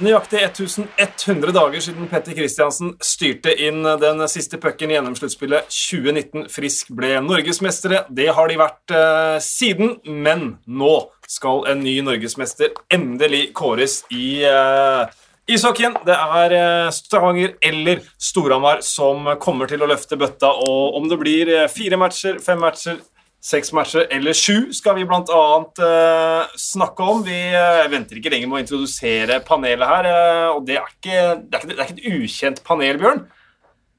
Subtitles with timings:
[0.00, 6.46] Nøyaktig 1100 dager siden Petter Kristiansen styrte inn den siste pucken i NM-sluttspillet 2019.
[6.48, 8.06] Frisk ble norgesmestere.
[8.08, 10.94] Det har de vært eh, siden, men nå
[11.28, 15.04] skal en ny norgesmester endelig kåres i eh,
[15.52, 16.00] ishockeyen.
[16.08, 21.20] Det er eh, Stavanger eller Storhamar som kommer til å løfte bøtta, og om det
[21.20, 23.02] blir eh, fire matcher, fem matcher
[23.40, 25.44] Seks matcher eller sju skal vi bl.a.
[25.80, 27.22] Uh, snakke om.
[27.24, 30.08] Vi uh, venter ikke lenger med å introdusere panelet her.
[30.08, 33.22] Uh, og det er, ikke, det, er ikke, det er, ikke, et ukjent panel, Bjørn?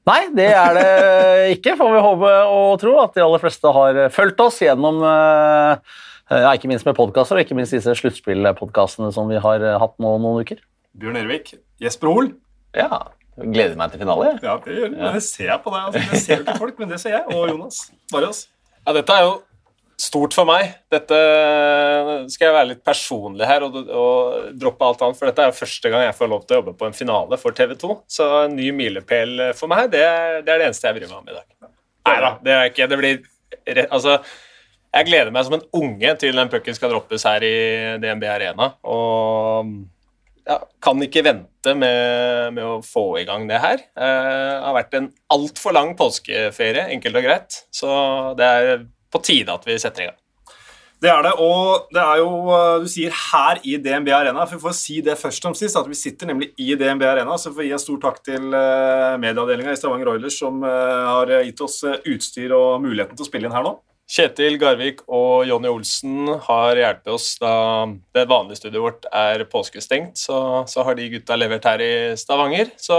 [0.06, 0.86] Nei, det er det
[1.56, 2.94] ikke, får vi håpe og tro.
[3.02, 7.58] At de aller fleste har fulgt oss gjennom ja, ikke minst med podkaster, og ikke
[7.58, 10.62] minst disse sluttspillpodkastene som vi har hatt nå noen uker.
[11.02, 12.32] Bjørn Ervik, Jesper Hoel.
[12.78, 13.02] Ja,
[13.42, 14.36] gleder meg til finale.
[14.38, 15.12] Ja, det gjør ja.
[15.18, 15.90] Det ser jeg på deg.
[15.90, 17.24] Altså, det ser jo ikke folk, men det ser jeg.
[17.34, 17.84] Og Jonas
[18.14, 18.46] Marius.
[18.82, 19.34] Ja, dette er jo
[20.02, 20.72] stort for meg.
[20.90, 21.18] Dette
[22.32, 25.58] skal jeg være litt personlig her og, og, droppe alt annet, for dette er jo
[25.60, 27.92] første gang jeg får lov til å jobbe på en finale for TV2.
[28.10, 30.02] Så en ny milepæl for meg, det,
[30.42, 31.70] det, er det eneste jeg bryr meg om i dag.
[32.08, 33.20] Nei da, det er ikke Det blir
[33.84, 34.16] Altså,
[34.90, 37.56] jeg gleder meg som en unge til den pucken skal droppes her i
[38.02, 39.68] DNB Arena, og
[40.48, 43.84] ja, kan ikke vente med, med, å få i gang det her.
[43.94, 44.24] Eh,
[44.56, 47.92] det har vært en altfor lang påskeferie, enkelt og greit, så
[48.38, 50.18] det er på tide at vi setter i gang.
[51.02, 54.44] Det er det, og det er jo eh, Du sier her i DNB Arena.
[54.46, 57.34] For å si det først om sist, at vi sitter nemlig i DNB Arena.
[57.34, 61.32] Så får vi gi en stor takk til uh, medieavdelinga i Stavanger Oilers, som har
[61.42, 63.74] gitt oss utstyr og muligheten til å spille inn her nå.
[64.12, 67.54] Kjetil Garvik og Jonny Olsen har hjulpet oss da
[68.12, 70.20] det vanlige studioet vårt er påskestengt.
[70.20, 70.36] Så,
[70.68, 72.74] så, har de gutta levert her i Stavanger.
[72.76, 72.98] Så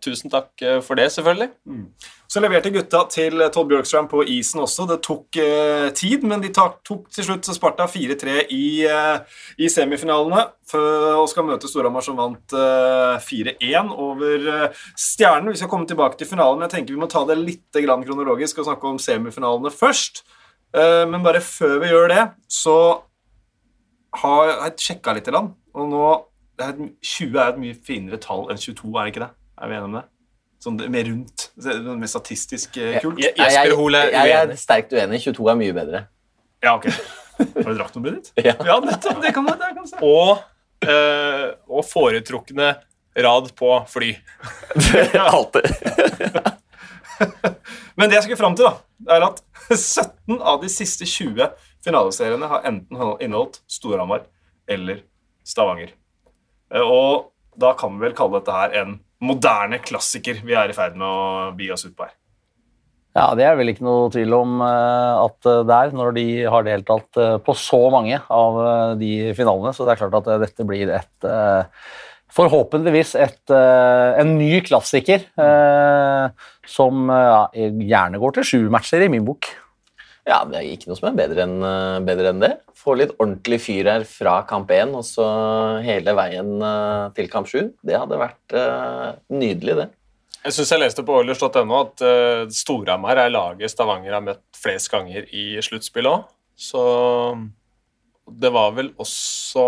[0.00, 0.52] tusen takk
[0.86, 1.50] for det, selvfølgelig.
[1.68, 1.88] Mm.
[2.34, 4.88] Så leverte gutta til Todd Bjørkstrand på isen også.
[4.90, 9.68] Det tok eh, tid, men de tok, tok til slutt Sparta 4-3 i, eh, i,
[9.70, 10.42] semifinalene
[10.74, 15.52] og skal møte Storhamar, som vant eh, 4-1 over eh, Stjernen.
[15.52, 18.58] Vi skal komme tilbake til finalen, men jeg tenker vi må ta det litt kronologisk
[18.58, 20.24] og snakke om semifinalene først.
[20.74, 22.76] Eh, men bare før vi gjør det, så
[24.22, 26.08] har jeg sjekka litt, i land, og nå
[26.62, 29.30] er 20 er et mye finere tall enn 22, er det ikke det?
[29.58, 30.04] Er vi enige om det?
[30.64, 31.48] Sånn mer rundt.
[31.60, 33.20] Mer statistisk eh, kult.
[33.20, 35.20] Jeg, jeg, jeg, jeg, er sterkt uenig.
[35.26, 36.00] 22 er mye bedre.
[36.64, 36.88] Ja, ok.
[37.36, 38.32] Har du draktnumret ditt?
[38.48, 38.54] Ja.
[38.64, 39.20] ja, nettopp.
[39.20, 40.00] Det kan du si.
[40.00, 40.40] Og,
[40.88, 42.72] øh, og foretrukne
[43.26, 44.14] rad på fly.
[45.36, 45.68] Alltid.
[47.98, 49.42] Men det jeg skal fram til, da, er at
[49.74, 51.52] 17 av de siste 20
[51.84, 54.26] finaleseriene har enten inneholdt Storhamar
[54.70, 55.02] eller
[55.46, 55.94] Stavanger.
[56.72, 57.30] Eh, og
[57.60, 61.06] da kan vi vel kalle dette her en moderne klassiker vi er i ferd med
[61.06, 62.14] å bi oss ut på her.
[63.14, 66.64] Ja, det er vel ikke noe tvil om eh, at det er, når de har
[66.66, 69.70] deltatt eh, på så mange av eh, de finalene.
[69.74, 71.28] Så det er klart at dette blir et
[72.34, 75.22] Forhåpentligvis et, en ny klassiker
[76.66, 79.46] som ja, gjerne går til sju matcher i min bok.
[80.26, 81.62] Ja, det er ikke noe som er bedre enn,
[82.08, 82.50] bedre enn det.
[82.74, 85.26] Få litt ordentlig fyr her fra kamp 1 og så
[85.84, 86.56] hele veien
[87.14, 87.74] til kamp 7.
[87.86, 89.88] Det hadde vært uh, nydelig, det.
[90.44, 94.90] Jeg syns jeg leste på Oilers.no at uh, Storhamar er laget Stavanger har møtt flest
[94.92, 96.26] ganger i sluttspill òg.
[96.56, 96.82] Så
[98.30, 99.64] det var vel også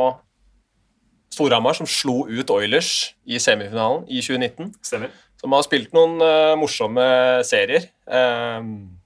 [1.36, 4.72] Storhamar som slo ut Oilers i semifinalen i 2019.
[4.84, 5.12] Stemmer.
[5.36, 7.04] Som har spilt noen uh, morsomme
[7.44, 7.90] serier.
[8.08, 8.96] Um,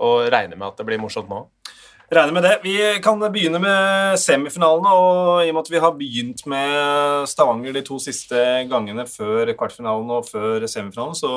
[0.00, 1.46] og regner med at det blir morsomt nå.
[2.10, 2.56] Regner med det.
[2.64, 2.74] Vi
[3.04, 4.92] kan begynne med semifinalene.
[4.92, 9.52] og I og med at vi har begynt med Stavanger de to siste gangene før
[9.54, 11.30] kvartfinalen og før semifinalen, så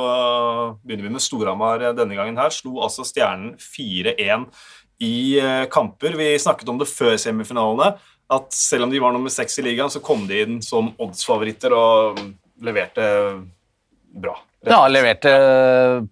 [0.81, 2.42] begynner vi med Storhamar denne gangen.
[2.42, 2.50] her.
[2.50, 4.50] Slo altså Stjernen 4-1
[5.04, 6.18] i eh, kamper.
[6.18, 7.94] Vi snakket om det før semifinalene,
[8.33, 11.75] at selv om de var nummer seks i ligaen, så kom de inn som oddsfavoritter
[11.77, 12.19] og
[12.63, 13.06] leverte
[14.13, 14.38] bra.
[14.63, 15.31] Ja, leverte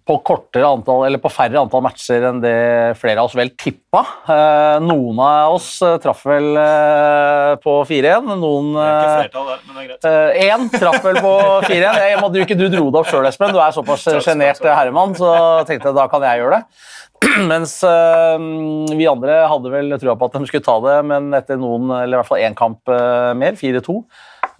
[0.04, 0.18] på
[0.60, 4.02] antall, eller på færre antall matcher enn det flere av oss vel tippa.
[4.28, 8.28] Eh, noen av oss eh, traff vel eh, på 4-1.
[8.42, 11.32] Noen Én traff vel på
[11.70, 12.02] 4-1.
[12.10, 13.56] Jeg måtte jo ikke du dro det opp sjøl, Espen.
[13.56, 15.32] Du er såpass sjenert herremann, så
[15.68, 16.82] tenkte jeg da kan jeg gjøre det.
[17.52, 21.90] Mens vi andre hadde vel trua på at de skulle ta det, men etter noen,
[22.00, 22.90] eller i hvert fall én kamp
[23.38, 24.00] mer, 4-2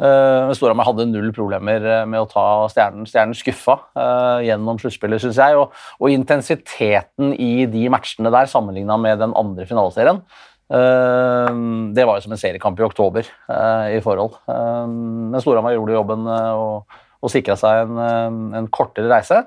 [0.03, 3.05] Uh, Storhamar hadde null problemer eh, med å ta Stjernen.
[3.06, 5.59] Stjernen skuffa uh, gjennom sluttspillet, syns jeg.
[5.59, 10.23] Og, og, intensiteten i de matchene der sammenligna med den andre finaleserien,
[10.73, 11.53] uh,
[11.94, 13.29] det var jo som en seriekamp i oktober
[13.93, 14.41] i forhold.
[14.49, 19.43] men Storhamar gjorde jobben og, og sikra seg en, en, kortere reise.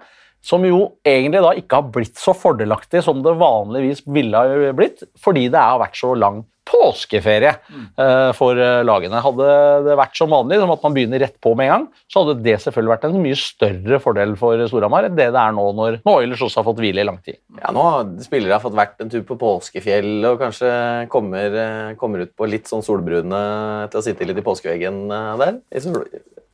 [0.46, 5.02] Som jo egentlig da ikke har blitt så fordelaktig som det vanligvis ville ha blitt,
[5.22, 9.22] fordi det har vært så lang påskeferie eh, for eh, lagene.
[9.22, 9.50] Hadde
[9.86, 12.46] det vært som vanlig, som at man begynner rett på med en gang, så hadde
[12.46, 16.00] det selvfølgelig vært en mye større fordel for Storhamar enn det det er nå når,
[16.06, 17.38] når Oilers også har fått hvile i lang tid.
[17.62, 20.72] Ja, nå har spillere har fått vært en tur på påskefjell og kanskje
[21.14, 23.44] kommer, eh, kommer ut på litt sånn solbrune
[23.92, 25.62] til å sitte litt i påskeveggen eh, der.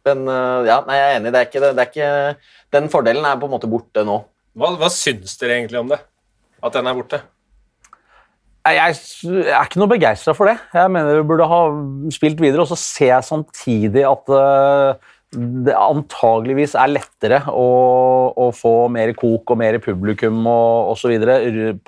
[0.08, 1.34] Men eh, ja, nei, jeg er enig.
[1.34, 4.18] Det er ikke, det, det er ikke, den fordelen er på en måte borte nå.
[4.58, 6.02] Hva, hva syns dere egentlig om det?
[6.62, 7.22] At den er borte?
[8.62, 10.60] Jeg jeg er ikke noe begeistra for det.
[10.76, 11.64] Jeg mener vi burde ha
[12.14, 17.70] spilt videre, og så ser jeg samtidig at eh, det antageligvis er lettere å,
[18.36, 21.16] å få mer kok og mer publikum og osv.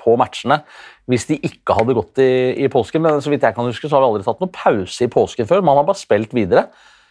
[0.00, 0.62] på matchene
[1.10, 2.32] hvis de ikke hadde gått i,
[2.64, 3.04] i påsken.
[3.04, 5.48] Men så vidt jeg kan huske, så har vi aldri tatt noen pause i påsken
[5.50, 5.64] før.
[5.66, 6.70] Man har bare spilt videre.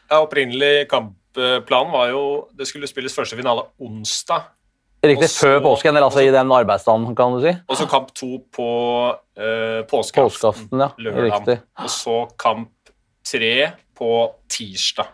[0.09, 2.23] Ja, opprinnelig kampplanen var jo
[2.57, 4.49] Det skulle spilles første finale onsdag.
[5.03, 7.51] Riktig, så- før påsken, eller altså i den arbeidsdagen, kan du si.
[7.67, 8.67] Og så kamp to på
[9.11, 10.79] uh, påskeaften.
[10.79, 10.89] Ja.
[10.97, 11.25] Lørdag.
[11.27, 11.57] Riktig.
[11.83, 12.69] Og så kamp
[13.25, 15.07] tre på tirsdag.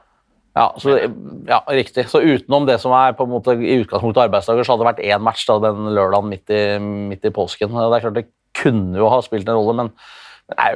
[0.55, 0.95] Ja, så,
[1.47, 2.05] ja, riktig.
[2.09, 5.05] Så utenom det som er på en måte i utgangspunktet arbeidsdager, så hadde det vært
[5.07, 7.69] én match da, den lørdagen midt i, midt i påsken.
[7.73, 8.27] Det er klart det
[8.59, 9.91] kunne jo ha spilt en rolle, men
[10.49, 10.69] Nei,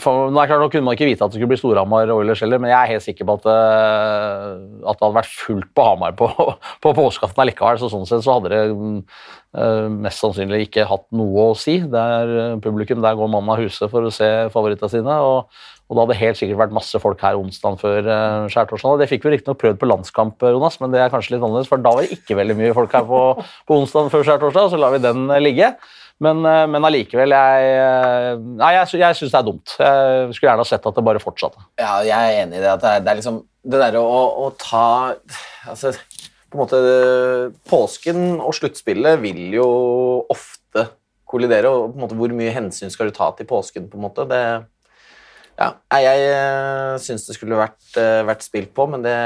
[0.00, 2.60] for, det klart, nå kunne man ikke vite at det skulle bli Storhamar Oilers heller,
[2.62, 4.52] men jeg er helt sikker på at, eh,
[4.88, 6.30] at det hadde vært fullt på Hamar på,
[6.84, 7.80] på påskeaften allikevel.
[7.82, 11.76] Så sånn sett så hadde det eh, mest sannsynlig ikke hatt noe å si.
[11.92, 15.18] Det er eh, publikum, der går mannen av huset for å se favorittene sine.
[15.24, 15.52] og
[15.88, 18.98] og det hadde helt sikkert vært masse folk her onsdag før uh, skjærtorsdag.
[19.00, 21.80] Det fikk vi riktignok prøvd på landskamp, Jonas, men det er kanskje litt annerledes, for
[21.80, 24.92] da var det ikke veldig mye folk her på, på onsdag før skjærtorsdag, så lar
[24.92, 25.70] vi den ligge.
[26.24, 29.74] Men, eh, men allikevel, jeg, eh, nei, jeg, jeg syns det er dumt.
[29.78, 31.62] Jeg skulle gjerne ha sett at det bare fortsatte.
[31.78, 32.72] Ja, jeg er enig i det.
[32.72, 34.86] at Det er, det er liksom det derre å, å ta
[35.68, 35.92] Altså,
[36.48, 36.78] på en måte
[37.68, 39.68] Påsken og sluttspillet vil jo
[40.32, 40.86] ofte
[41.28, 44.06] kollidere, og på en måte hvor mye hensyn skal du ta til påsken, på en
[44.06, 44.24] måte?
[44.30, 44.42] Det
[45.58, 49.16] Ja, nei, jeg uh, syns det skulle vært, eh, vært spilt på, men det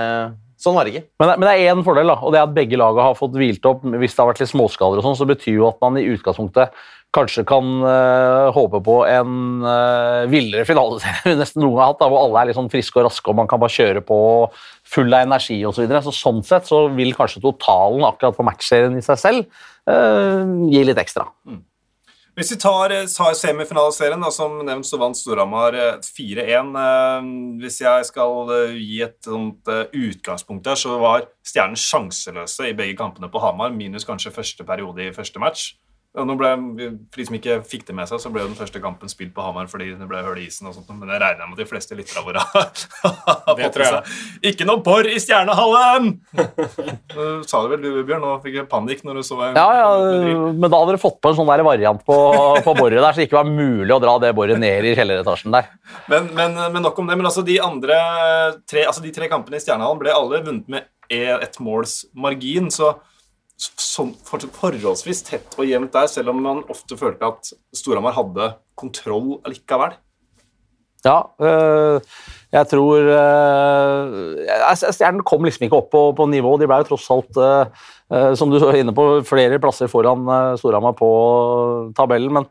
[0.62, 1.06] Sånn var det ikke.
[1.18, 3.34] Men, men det er én fordel, da, og det er at begge lagene har fått
[3.38, 3.82] hvilt opp.
[3.82, 6.76] Hvis det har vært litt småskader, og sånn, så betyr jo at man i utgangspunktet
[7.12, 9.34] kanskje kan eh, håpe på en
[9.66, 12.96] uh, villere finaleserie enn nesten noen har hatt, da, hvor alle er litt sånn friske
[12.96, 14.20] og raske og man kan bare kjøre på
[14.94, 15.76] full av energi osv.
[15.76, 16.00] Så videre.
[16.06, 19.44] så sånn sett så vil kanskje totalen akkurat for matchserien i seg selv
[19.92, 21.28] eh, gi litt ekstra.
[22.32, 26.70] Hvis vi tar, eh, tar semifinaliserien, da, som nevnt så vant Storhamar eh, 4-1.
[26.80, 27.26] Eh,
[27.60, 32.72] Hvis jeg skal eh, gi et sånt eh, utgangspunkt der, så var Stjernen sjanseløse i
[32.78, 35.74] begge kampene på Hamar, minus kanskje første periode i første match.
[36.12, 36.48] Og nå ble,
[37.08, 39.30] for de som ikke fikk det med seg, så ble jo den første kampen spilt
[39.32, 40.66] på Hamar fordi det ble hull i isen.
[40.68, 42.66] og sånt, Men det regner jeg med at de fleste lytterne våre har
[43.46, 44.10] fått med seg.
[44.50, 46.10] Ikke noe bor i Stjernehallen!
[47.12, 48.22] Du sa det vel du, Bjørn?
[48.24, 49.88] Nå fikk jeg panikk når du så en Ja, ja.
[50.52, 52.16] Men da hadde dere fått på en sånn der variant på,
[52.64, 55.52] på boret der, så det ikke var mulig å dra det boret ned i kjelleretasjen
[55.54, 55.68] der.
[56.12, 57.16] Men, men, men nok om det.
[57.20, 57.96] Men altså de andre
[58.68, 62.68] tre, altså de tre kampene i Stjernehallen ble alle vunnet med e- ett måls margin.
[62.72, 62.94] Så
[63.62, 69.36] sånn forholdsvis tett og jevnt der, selv om man ofte følte at Storhamar hadde kontroll
[69.48, 69.94] likevel?
[71.02, 71.98] Ja, øh,
[72.54, 76.54] jeg tror øh, Stjernen kom liksom ikke opp på, på nivå.
[76.60, 80.28] De ble jo tross alt, øh, som du var inne på, flere plasser foran
[80.60, 81.10] Storhamar på
[81.98, 82.38] tabellen.
[82.38, 82.46] Men,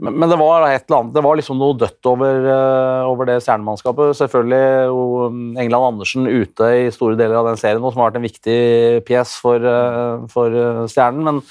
[0.00, 3.28] men, men det var et eller annet, det var liksom noe dødt over, øh, over
[3.28, 4.16] det stjernemannskapet.
[4.18, 5.02] Selvfølgelig jo
[5.60, 8.56] England Andersen ute i store deler av den serien, som har vært en viktig
[9.08, 11.22] pjes for, øh, for øh, Stjernen.
[11.28, 11.42] Men,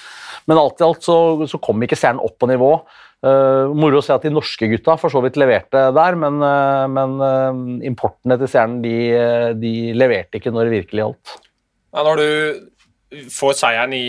[0.49, 1.15] men alt i alt så,
[1.47, 2.73] så kom ikke Stjernen opp på nivå.
[3.21, 6.87] Uh, moro å se at de norske gutta for så vidt leverte der, men, uh,
[6.89, 8.95] men uh, importene til Stjernen de,
[9.61, 11.35] de leverte ikke når det virkelig gjaldt.
[11.93, 12.27] Ja, når du
[13.31, 14.05] får seieren i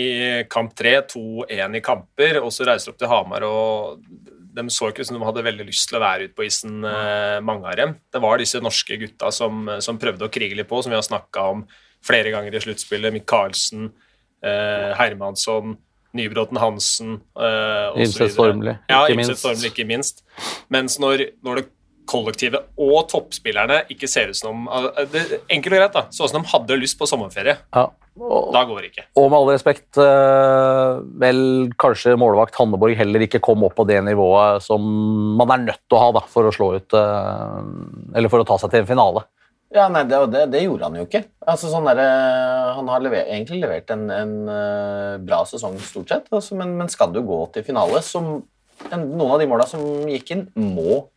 [0.51, 4.03] kamp tre, 2-1 i kamper, og så reiser de opp til Hamar og
[4.53, 6.83] de så ikke ut som de hadde veldig lyst til å være ute på isen,
[6.85, 7.95] eh, mange av dem.
[8.13, 11.05] Det var disse norske gutta som, som prøvde å krige litt på, som vi har
[11.05, 11.63] snakka om
[12.05, 13.15] flere ganger i sluttspillet.
[13.15, 13.89] Michaelsen,
[14.45, 15.77] eh, Hermansson,
[16.13, 19.39] Nybråten Hansen eh, og så Stormli, ikke ja, minst.
[19.41, 20.21] Stormli, ikke minst.
[20.73, 21.65] Mens når, når det
[22.09, 26.05] kollektivet og toppspillerne ikke ser ut som eh, det, Enkelt og greit, da.
[26.13, 27.57] Sånn som de hadde lyst på sommerferie.
[27.75, 27.89] Ja.
[28.13, 29.07] Og, Da går det ikke.
[29.17, 33.97] og med all respekt, uh, vel kanskje målvakt Hanneborg heller ikke kom opp på det
[34.05, 34.83] nivået som
[35.39, 37.57] man er nødt til å ha da, for å slå ut uh,
[38.13, 39.25] Eller for å ta seg til en finale.
[39.73, 41.23] Ja, nei, det, det, det gjorde han jo ikke.
[41.49, 46.13] Altså, sånn der, eh, han har lever, egentlig levert en, en eh, bra sesong stort
[46.13, 49.65] sett, altså, men, men skal du gå til finale, så en, noen av de måla
[49.69, 49.81] som
[50.11, 51.07] gikk inn, må eh,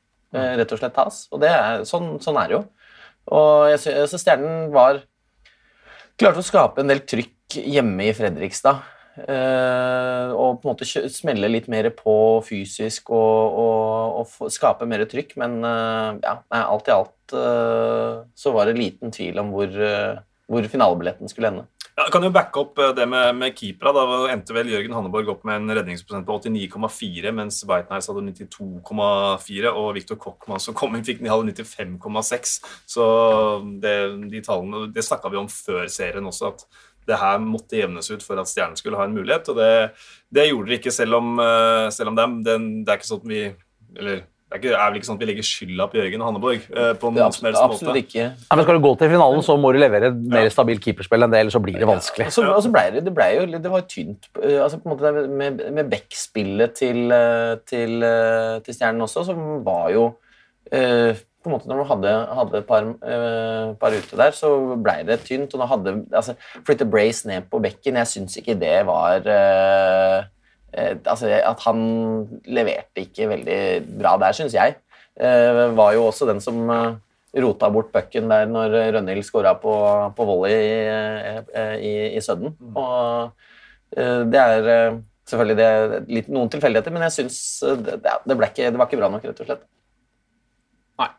[0.60, 1.22] rett og slett tas.
[1.32, 2.64] Og det er, sånn, sånn er det jo.
[3.36, 5.02] Og jeg syns Stjernen var
[6.16, 8.78] Klarte å skape en del trykk hjemme i Fredrikstad
[9.16, 12.14] Uh, og på en måte smelle litt mer på
[12.44, 15.32] fysisk og, og, og skape mer trykk.
[15.40, 20.20] Men uh, ja, alt i alt uh, så var det liten tvil om hvor, eh,
[20.50, 21.64] hvor finalebilletten skulle ende.
[21.96, 23.94] Ja, jeg kan jo backe opp eh, det med, med keepera.
[23.96, 29.70] Da endte vel Jørgen Hanneborg opp med en redningsprosent på 89,4, mens Beitenheis hadde 92,4,
[29.72, 32.52] og Viktor Kochmann som kom inn, fikk hadde 95,6.
[32.84, 33.06] Så
[33.80, 33.96] det,
[34.28, 36.66] de tallene Det snakka vi om før serien også, at
[37.08, 39.48] det her måtte jevnes ut for at Stjernen skulle ha en mulighet.
[39.48, 39.72] Og det,
[40.28, 43.24] det gjorde det ikke, selv om, eh, selv om det, det, det er ikke sånn
[43.24, 43.44] at vi
[43.96, 46.66] Eller det er, ikke, er vel ikke sånn at vi legger skylda på Jørgen Hanneborg
[46.70, 48.02] eh, på noen som helst absolutt måte.
[48.04, 48.26] ikke.
[48.30, 51.26] Ja, men Skal du gå til finalen, så må du levere et mer stabilt keeperspill
[51.26, 52.28] enn det, ellers så blir det vanskelig.
[52.30, 54.86] Og så, og så ble det, det ble jo det var tynt eh, altså på
[54.86, 59.90] en måte det med, med backspillet til, eh, til, eh, til Stjernen også, som var
[59.96, 60.04] jo
[60.70, 64.52] eh, på en måte Når du hadde, hadde et par, eh, par ute der, så
[64.78, 65.58] ble det tynt.
[65.58, 69.26] og da hadde, altså, Flytte Brace ned på bekken, jeg syns ikke det var
[70.76, 71.80] altså, At han
[72.44, 73.60] leverte ikke veldig
[73.98, 74.76] bra der, syns jeg.
[75.16, 76.96] Eh, var jo også den som eh,
[77.42, 79.72] rota bort pucken der når Rønhild skåra på,
[80.16, 81.36] på volley i,
[81.80, 82.56] i, i Sudden.
[82.74, 83.32] Og
[83.96, 88.36] eh, det er eh, selvfølgelig det, litt, noen tilfeldigheter, men jeg syns eh, det, det,
[88.36, 89.66] ikke, det var ikke bra nok, rett og slett.
[91.00, 91.10] Nei.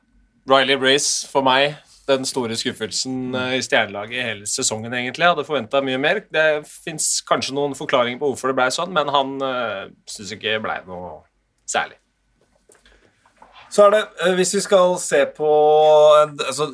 [0.54, 1.76] Riley Brace for meg
[2.08, 5.26] den store skuffelsen eh, i stjernelaget hele sesongen, egentlig.
[5.26, 6.24] Jeg hadde forventa mye mer.
[6.32, 10.56] Det fins kanskje noen forklaringer på hvorfor det ble sånn, men han uh, syns ikke
[10.56, 11.18] det ble noe
[11.68, 12.00] særlig.
[13.70, 15.50] Så er det, eh, hvis vi skal se på
[16.22, 16.70] eh, altså,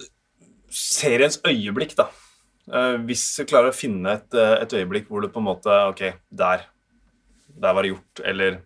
[0.73, 2.09] seriens øyeblikk, da.
[2.71, 5.73] Eh, Hvis vi klarer å finne et, eh, et øyeblikk hvor det på en måte
[5.89, 6.67] Ok, der.
[7.59, 8.21] Der var det gjort.
[8.23, 8.61] Eller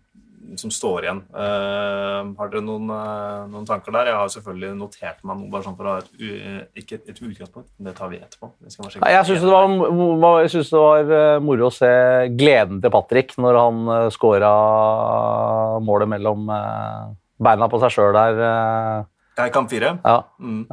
[0.56, 1.20] som står igjen.
[1.36, 4.08] Uh, har dere noen, uh, noen tanker der?
[4.12, 7.12] Jeg har selvfølgelig notert meg noe, bare sånn for å ha et, uh, ikke et,
[7.20, 7.68] utgangspunkt.
[7.84, 8.50] Det tar vi etterpå.
[8.64, 11.92] Vi Nei, jeg syns det, var- var- jeg synes det var moro å se
[12.40, 14.54] gleden til Patrick når han uh, scora
[15.84, 16.48] målet mellom
[17.38, 18.42] beina på seg sjøl der.
[18.42, 20.00] Uh, Ja, kamp fire.
[20.02, 20.22] ja.
[20.42, 20.64] Mm.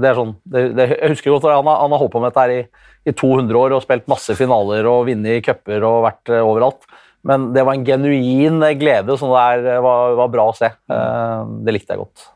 [0.00, 2.30] Det er sånn, det, det, jeg husker godt, Han har, han har holdt på med
[2.32, 2.62] dette her i,
[3.04, 6.86] i 200 år og spilt masse finaler og vunnet cuper og vært overalt.
[7.24, 10.68] Men det var en genuin glede som det eh, var, var bra å se.
[10.68, 12.26] Eh, det likte jeg godt.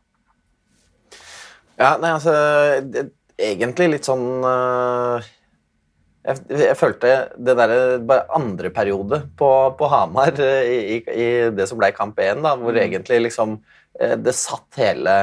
[1.79, 2.35] Ja, nei, altså
[2.83, 5.27] det, Egentlig litt sånn øh,
[6.27, 11.69] jeg, jeg følte det derre bare andre periode på, på Hamar i, i, i det
[11.71, 13.61] som ble kamp 1, da, hvor egentlig liksom
[13.95, 15.15] det satt hele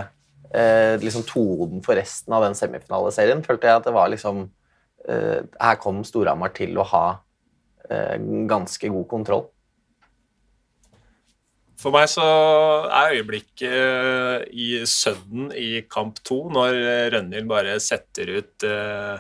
[1.04, 4.46] liksom tonen for resten av den semifinaleserien, følte jeg at det var liksom
[5.08, 7.06] Her kom Storhamar til å ha
[8.48, 9.46] ganske god kontroll.
[11.86, 12.26] For meg så
[12.90, 19.20] er øyeblikket eh, i Sudden i kamp to, når eh, Rønhild bare setter ut eh,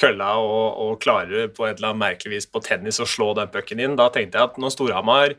[0.00, 3.52] kølla og, og klarer på et eller annet merkelig vis på tennis å slå den
[3.54, 3.94] pucken inn.
[4.00, 5.36] Da tenkte jeg at når Storhamar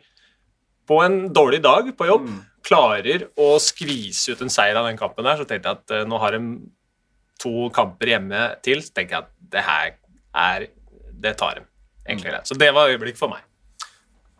[0.87, 2.29] på en dårlig dag på jobb
[2.63, 6.19] klarer å skvise ut en seier av den kampen der, så tenkte jeg at nå
[6.21, 6.61] har de
[7.43, 9.91] to kamper hjemme til, så tenker jeg at det her
[10.31, 10.69] er
[11.21, 11.67] Det tar dem.
[12.07, 12.47] Egentlig greit.
[12.47, 13.43] Så det var øyeblikk for meg.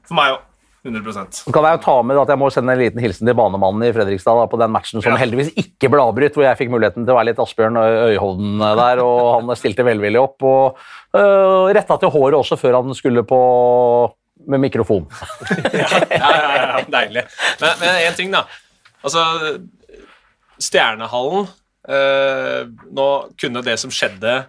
[0.08, 0.48] For meg òg.
[0.84, 3.36] 100 Så kan jeg jo ta med at jeg må sende en liten hilsen til
[3.38, 5.20] banemannen i Fredrikstad da, på den matchen som Ja.
[5.22, 9.02] heldigvis ikke ble avbrutt, hvor jeg fikk muligheten til å være litt Asbjørn Øyhovden der,
[9.06, 10.80] og han stilte velvillig opp og
[11.14, 13.42] øh, retta til håret også før han skulle på
[14.50, 15.06] med mikrofon.
[15.74, 17.28] ja, ja, ja, deilig.
[17.62, 18.48] Men, én en ting, da.
[19.06, 19.22] Altså,
[20.62, 21.46] Stjernehallen
[21.90, 23.08] øh, Nå
[23.42, 24.40] kunne det som skjedde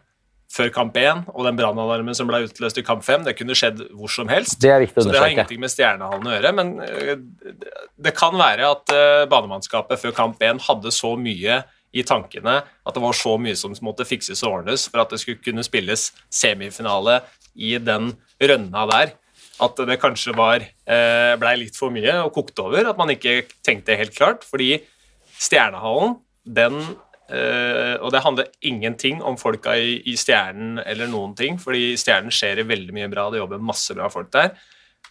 [0.52, 3.87] før kamp 1, og den brannalarmen som ble utløst i kamp 5, det kunne skjedd
[3.97, 4.59] hvor som helst.
[4.61, 5.14] Det er viktig å undersøke.
[5.14, 7.14] Så det har ingenting med Stjernehallen å gjøre, men eh,
[8.04, 12.97] det kan være at eh, banemannskapet før kamp 1 hadde så mye i tankene at
[12.97, 16.06] det var så mye som måtte fikses og ordnes for at det skulle kunne spilles
[16.32, 17.21] semifinale
[17.52, 19.14] i den rønna der.
[19.62, 23.42] At det kanskje var eh, blei litt for mye og kokte over, at man ikke
[23.64, 24.47] tenkte helt klart.
[24.49, 24.75] Fordi
[25.42, 26.78] Stjernehallen, den
[27.32, 31.98] eh, Og det handler ingenting om folka i, i Stjernen eller noen ting, fordi i
[32.00, 34.54] Stjernen skjer det veldig mye bra, det jobber masse bra folk der.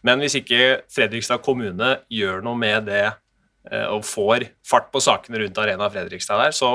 [0.08, 5.44] Men hvis ikke Fredrikstad kommune gjør noe med det uh, og får fart på sakene
[5.44, 6.72] rundt Arena Fredrikstad der, så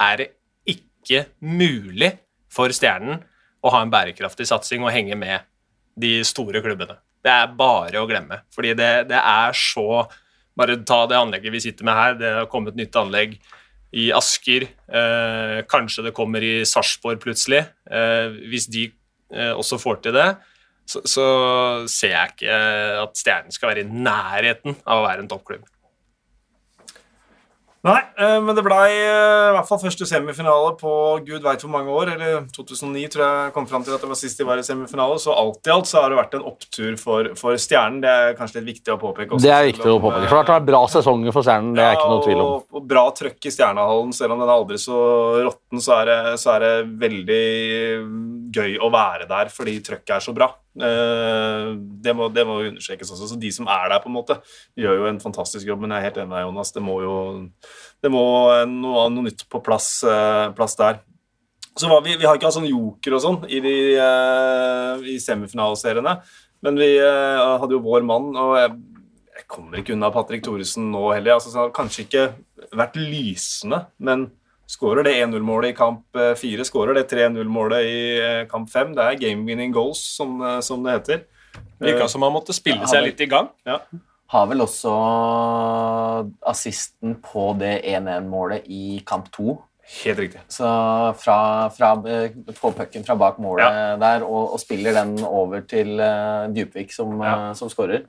[0.00, 0.28] er det
[0.66, 2.14] ikke mulig
[2.52, 3.22] for Stjernen
[3.62, 5.46] å ha en bærekraftig satsing og henge med
[5.94, 6.96] de store klubbene.
[7.22, 8.40] Det er bare å glemme.
[8.54, 10.04] Fordi det, det er så
[10.52, 12.16] Bare ta det anlegget vi sitter med her.
[12.20, 13.38] Det har kommet nytt anlegg
[13.92, 14.66] i Asker.
[14.88, 17.64] Eh, kanskje det kommer i Sarpsborg plutselig.
[17.90, 18.88] Eh, hvis de
[19.34, 20.30] eh, også får til det,
[20.88, 21.26] så, så
[21.90, 22.56] ser jeg ikke
[23.04, 25.68] at Stjernen skal være i nærheten av å være en toppklubb.
[27.82, 30.92] Nei, eh, men det blei eh, i hvert fall første semifinale på
[31.26, 32.12] gud veit hvor mange år.
[32.14, 35.16] Eller 2009 tror jeg kom fram til at det var sist de var i semifinale.
[35.18, 37.98] Så alt i alt så har det vært en opptur for, for Stjernen.
[38.04, 39.42] Det er kanskje litt viktig å påpeke også.
[39.48, 40.28] Det er viktig å påpeke.
[40.30, 41.74] For det har vært bra sesonger for Stjernen.
[41.74, 42.52] Det er ikke noe tvil om.
[42.52, 44.14] Og, og bra trøkk i Stjernehallen.
[44.14, 45.02] Selv om den er aldri så
[45.42, 47.44] råtten, så, er det, så er det veldig
[48.54, 50.52] gøy å være der fordi trøkket er så bra.
[50.72, 53.28] Eh, det må, det må understrekes også.
[53.32, 54.38] Så de som er der, på en måte,
[54.78, 55.84] gjør jo en fantastisk jobb.
[55.84, 56.74] Men jeg er helt enig med deg, Jonas.
[56.74, 57.16] Det må jo
[58.02, 58.22] det må
[58.70, 61.02] noe, noe nytt på plass, eh, plass der.
[61.72, 66.18] Så vi, vi, har ikke hatt sånn joker og sånn i, de, uh, i semifinaleseriene.
[66.62, 68.74] Men vi hadde jo vår mann, og jeg,
[69.38, 71.38] jeg kommer ikke unna Patrick Thoresen nå heller.
[71.38, 72.26] Altså, så har kanskje ikke
[72.76, 74.28] vært lysende, men
[74.72, 78.94] Skårer det 1-0-målet i kamp 4, eh, skårer det 3-0-målet i eh, kamp 5.
[78.96, 81.20] Det er game winning goals, som, eh, som det heter.
[81.82, 83.50] Virka som han måtte spille seg litt i gang.
[83.68, 83.82] Ja.
[84.32, 84.94] Har vel også
[86.48, 89.58] assisten på det 1-1-målet i kamp 2.
[90.06, 90.40] Helt riktig.
[90.48, 90.64] Så
[91.20, 91.36] fra,
[91.74, 91.92] fra
[92.56, 93.96] få pucken fra bak målet ja.
[94.00, 97.34] der og, og, spiller den over til uh, Djupvik, som, ja.
[97.50, 98.06] uh, som skårer.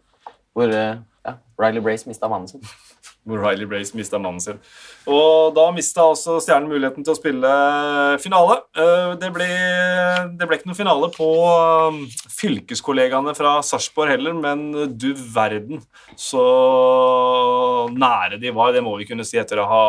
[0.55, 2.63] Hvor uh, ja, Riley Brace mista mannen sin
[3.23, 4.59] hvor Riley Brace mista mannen sin.
[5.09, 7.51] Og da mista også Stjernen muligheten til å spille
[8.23, 8.59] finale.
[8.75, 9.47] Eh, det ble,
[10.39, 11.27] det ble ikke noe finale på
[11.89, 12.01] um,
[12.31, 14.65] fylkeskollegaene fra Sarpsborg heller, men
[14.99, 15.83] du verden
[16.19, 16.43] så
[17.95, 18.73] nære de var.
[18.75, 19.85] Det må vi kunne si etter å ha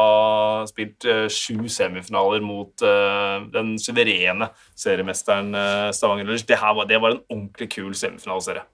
[0.71, 5.55] spilt eh, sju semifinaler mot eh, den suverene seriemesteren
[5.95, 6.47] Stavanger Lullers.
[6.47, 6.59] Det,
[6.91, 8.67] det var en ordentlig kul semifinaleserie.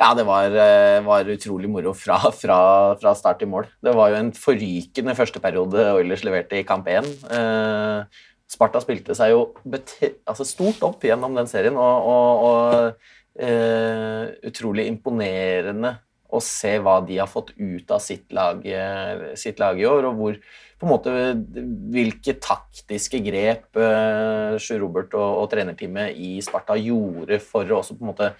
[0.00, 2.58] Ja, det var, eh, var utrolig moro fra, fra,
[2.96, 3.66] fra, start til mål.
[3.84, 7.10] Det var jo en forrykende første periode Oilers leverte i kamp 1.
[7.36, 9.42] Eh, Sparta spilte seg jo
[10.26, 15.98] altså stort opp gjennom den serien, og, og, og eh, utrolig imponerende
[16.30, 18.64] å se hva de har fått ut av sitt lag,
[19.38, 20.36] sitt lag i år, og hvor
[20.80, 21.14] på en måte
[21.92, 27.98] hvilke taktiske grep eh, Sjur Robert og, og trenerteamet i Sparta gjorde for å også
[27.98, 28.30] på en måte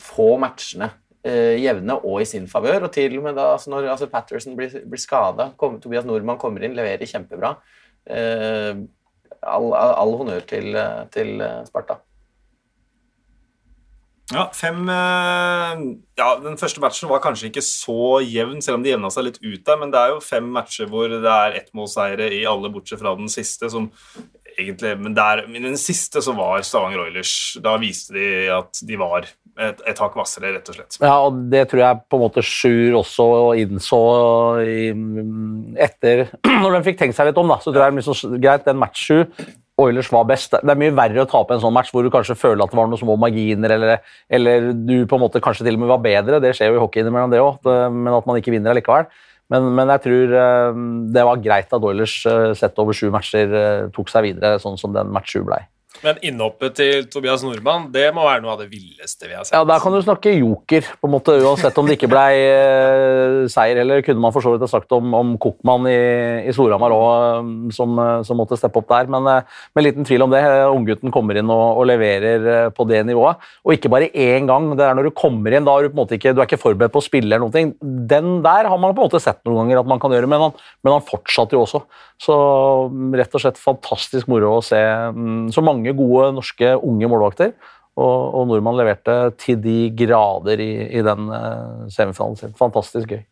[0.00, 0.90] få matchene
[1.26, 2.88] eh, jevne og i sin favør.
[2.88, 6.64] Og til og med da altså når altså Patterson blir, blir skada, Tobias Nordmann kommer
[6.64, 7.56] inn, leverer kjempebra.
[8.10, 8.84] Eh,
[9.40, 10.76] all, all, honnør til,
[11.14, 11.36] til
[11.68, 12.00] Sparta.
[14.30, 15.80] Ja, fem eh,
[16.20, 19.40] Ja, den første matchen var kanskje ikke så jevn, selv om de jevna seg litt
[19.42, 23.02] ut der, men det er jo fem matcher hvor det er ettmålseiere i alle, bortsett
[23.02, 23.88] fra den siste, som
[24.58, 27.32] egentlig Men der, i den siste så var Stavanger Oilers
[27.62, 29.28] Da viste de at de var
[29.60, 30.98] et, et hakk hvassere, rett og slett.
[31.02, 33.26] Ja, og det tror jeg på en måte Sjur også
[33.60, 34.02] innså
[34.64, 34.90] i,
[35.80, 36.26] etter
[36.62, 38.68] Når de fikk tenkt seg litt om, da, så tror jeg det er så greit,
[38.68, 39.24] den match sju
[39.80, 40.52] Oilers var best.
[40.52, 42.76] Det er mye verre å tape en sånn match hvor du kanskje føler at det
[42.76, 46.02] var noen små marginer, eller, eller du på en måte kanskje til og med var
[46.04, 46.40] bedre.
[46.44, 49.08] Det skjer jo i hockey innimellom, det òg, men at man ikke vinner allikevel.
[49.50, 53.50] Men, men, jeg tror uh, det var greit at Oilers uh, sett over sju matcher
[53.50, 55.64] uh, tok seg videre, sånn som den match sju blei.
[56.00, 59.52] Men innhoppet til Tobias Nordmann det må være noe av det villeste vi har sett.
[59.56, 63.34] Ja, Der kan du snakke joker, på en måte, uansett om det ikke ble eh,
[63.52, 63.82] seier.
[63.82, 65.98] Eller kunne man for så vidt ha sagt om, om Kokmann i,
[66.48, 69.10] i Storhamar òg, som, som, måtte steppe opp der.
[69.12, 70.40] Men eh, med liten tvil om det.
[70.70, 73.42] Unggutten kommer inn og, og, leverer eh, på det nivået.
[73.66, 74.70] Og ikke bare én gang.
[74.78, 76.48] Det er når du kommer inn, da er du på en måte ikke, du er
[76.48, 77.74] ikke forberedt på å spille eller noen ting.
[78.08, 80.48] Den der har man på en måte sett noen ganger at man kan gjøre, men
[80.48, 81.84] han, men han fortsatte jo også.
[82.20, 82.34] Så
[83.16, 87.54] rett og slett fantastisk moro å se mm, så mange gode norske unge målvakter.
[88.00, 92.54] Og, og nordmann leverte til de grader i, i den uh, semifinalen sin.
[92.56, 93.24] Fantastisk gøy.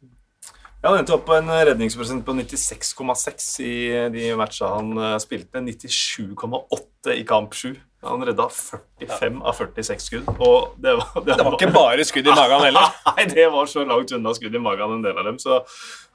[0.82, 3.76] Ja, Han endte opp på en redningsprosent på 96,6 i
[4.14, 5.62] de matcha han uh, spilte.
[5.64, 7.72] 97,8 i kamp 7.
[8.06, 10.28] Han redda 45 av 46 skudd.
[10.38, 12.92] Og det var, det var, det var ikke bare skudd i magen heller.
[13.10, 15.40] Nei, det var så langt unna skudd i magen, en del av dem.
[15.42, 15.62] Så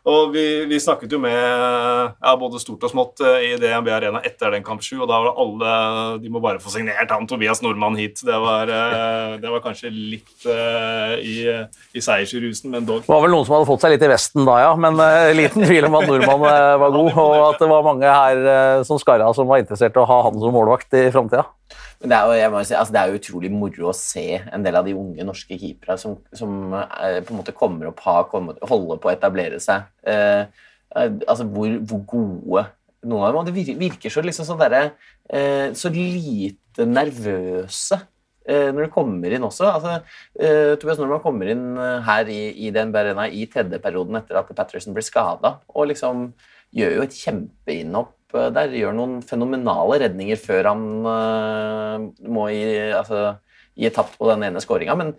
[0.03, 4.19] og vi, vi, snakket jo med ja, både stort og smått eh, i DNB Arena
[4.27, 5.75] etter den kamp 7, og da var det alle
[6.19, 8.19] De må bare få signert han Tobias Nordmann hit.
[8.27, 11.47] Det var, eh, det var kanskje litt uh, i,
[11.95, 13.05] i seiersrusen, men dog.
[13.07, 14.75] Det var vel noen som hadde fått seg litt i vesten da, ja.
[14.75, 18.19] Men uh, liten tvil om at Nordmann uh, var god, og at det var mange
[18.19, 21.47] her som skarra som var interessert i å ha han som målvakt i framtida.
[22.03, 24.75] Men det er, jo, si, altså det er jo utrolig moro å se en del
[24.75, 28.59] av de unge norske keepere som, som eh, på en måte kommer opp, har kommet,
[28.67, 29.85] holder på å etablere seg.
[30.03, 30.41] Eh,
[30.99, 32.65] eh, altså hvor, hvor, gode
[33.07, 34.91] noen av dem Det virker så liksom sånn der,
[35.31, 38.01] eh, Så lite nervøse
[38.43, 39.69] eh, når de kommer inn også.
[39.71, 39.95] Altså,
[40.35, 44.51] eh, Tobias Nordmann kommer inn her i, i DNB Arena i tredje perioden etter at
[44.51, 46.33] Patterson blir skada, og liksom
[46.75, 48.75] gjør jo et kjempeinnhopp der.
[48.77, 53.35] Gjør noen fenomenale redninger før han uh, må i, altså,
[53.79, 54.97] gi tapt på den ene skåringa.
[54.99, 55.15] Men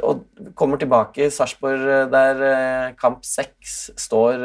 [0.00, 0.22] og
[0.56, 4.40] kommer tilbake, Sarpsborg der kamp seks står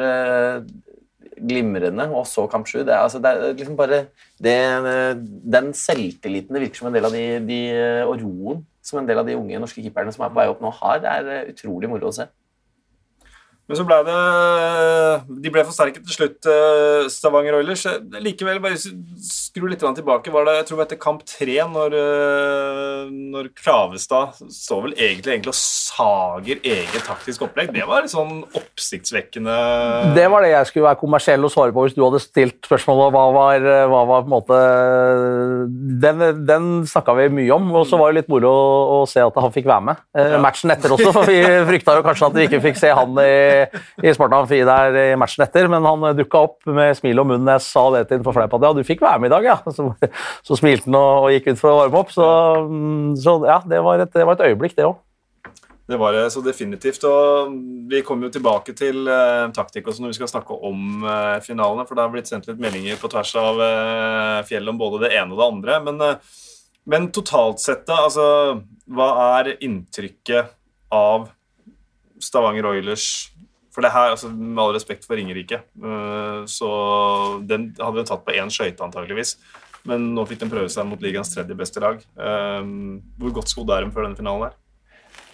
[1.40, 2.82] glimrende, og så kamp sju.
[2.84, 4.02] Det, altså, det er liksom bare
[4.44, 4.58] det,
[5.56, 7.62] Den selvtilliten det virker som en del av de, de,
[8.04, 10.62] og roen som en del av de unge norske keeperne som er på vei opp
[10.64, 12.26] nå, har, det er utrolig moro å se.
[13.69, 14.15] Men så ble det
[15.45, 17.86] De ble forsterket til slutt, eh, Stavanger Oilers.
[18.19, 20.32] Likevel, bare skru litt tilbake.
[20.34, 25.38] Var det, jeg tror det var kamp tre, når, eh, når Kravestad står vel egentlig,
[25.38, 27.71] egentlig og sager eget taktisk opplegg.
[27.76, 29.56] Det var litt sånn oppsiktsvekkende
[30.15, 33.15] Det var det jeg skulle være kommersiell og svare på hvis du hadde stilt spørsmålet
[33.15, 34.60] hva var, hva var på en måte
[36.02, 39.24] Den, den snakka vi mye om, og så var det litt moro å, å se
[39.24, 40.02] at han fikk være med.
[40.17, 40.41] Eh, ja.
[40.43, 43.32] Matchen etter også, for vi frykta jo kanskje at vi ikke fikk se han i
[44.02, 47.54] i Spartan Fi der i matchen etter, men han dukka opp med smil og munn.
[47.56, 49.48] Jeg sa det til ham på fleip at ja, du fikk være med i dag,
[49.52, 49.60] ja.
[49.72, 49.88] Så,
[50.48, 52.12] så smilte han og, og, gikk ut for å varme opp.
[52.16, 52.28] Så,
[53.22, 55.00] så ja, det var, et, det var et øyeblikk, det òg.
[55.92, 57.04] Det var det så definitivt.
[57.04, 57.52] og
[57.92, 61.84] Vi kommer jo tilbake til uh, taktikk også når vi skal snakke om uh, finalene.
[61.88, 65.12] For det har blitt sendt litt meldinger på tvers av uh, fjellet om både det
[65.18, 65.82] ene og det andre.
[65.90, 66.40] Men, uh,
[66.88, 68.26] men totalt sett, da, altså
[68.92, 69.10] Hva
[69.42, 70.56] er inntrykket
[70.96, 71.28] av
[72.22, 73.32] Stavanger Oilers
[73.71, 76.69] for det her, altså, Med all respekt for Ringerike, uh, så
[77.47, 79.38] den hadde de tatt på én skøyte antageligvis.
[79.88, 82.01] Men nå fikk de prøve seg mot ligaens tredje beste lag.
[82.19, 84.57] Uh, hvor godt skodd er de før denne finalen her?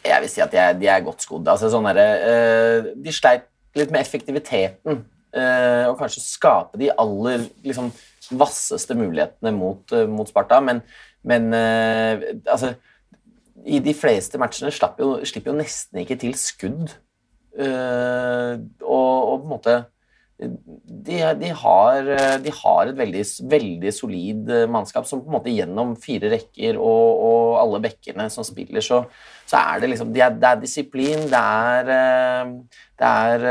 [0.08, 1.50] Jeg vil si at de er, de er godt skodd.
[1.52, 2.00] Altså, sånn her,
[2.96, 5.02] de sleit litt med effektiviteten.
[5.38, 7.90] og kanskje skape de aller liksom,
[8.40, 10.62] vasseste mulighetene mot, mot Sparta.
[10.64, 10.80] Men,
[11.28, 12.72] men altså
[13.66, 16.96] I de fleste matchene slipper jo, slipper jo nesten ikke til skudd
[17.58, 19.78] Eh, og, og, på en måte
[20.38, 22.10] de, de, har,
[22.44, 26.78] de har, et veldig, veldig, solid eh, mannskap som på en måte gjennom fire rekker
[26.78, 29.00] og, og alle bekkene som spiller, så,
[29.50, 32.54] så er det liksom Det er, det er disiplin, det er, eh,
[33.02, 33.48] det er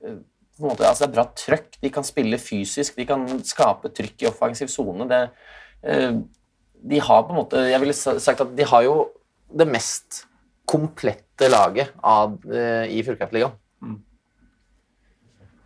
[0.00, 1.76] på en måte, altså det er bra trøkk.
[1.84, 5.06] De kan spille fysisk, de kan skape trykk i offensiv sone.
[6.80, 8.98] De har på en måte Jeg ville sagt at de har jo
[9.56, 10.24] det mest
[10.70, 13.56] komplette laget av, uh, i Fjordkraftligaen.
[13.82, 13.98] Mm.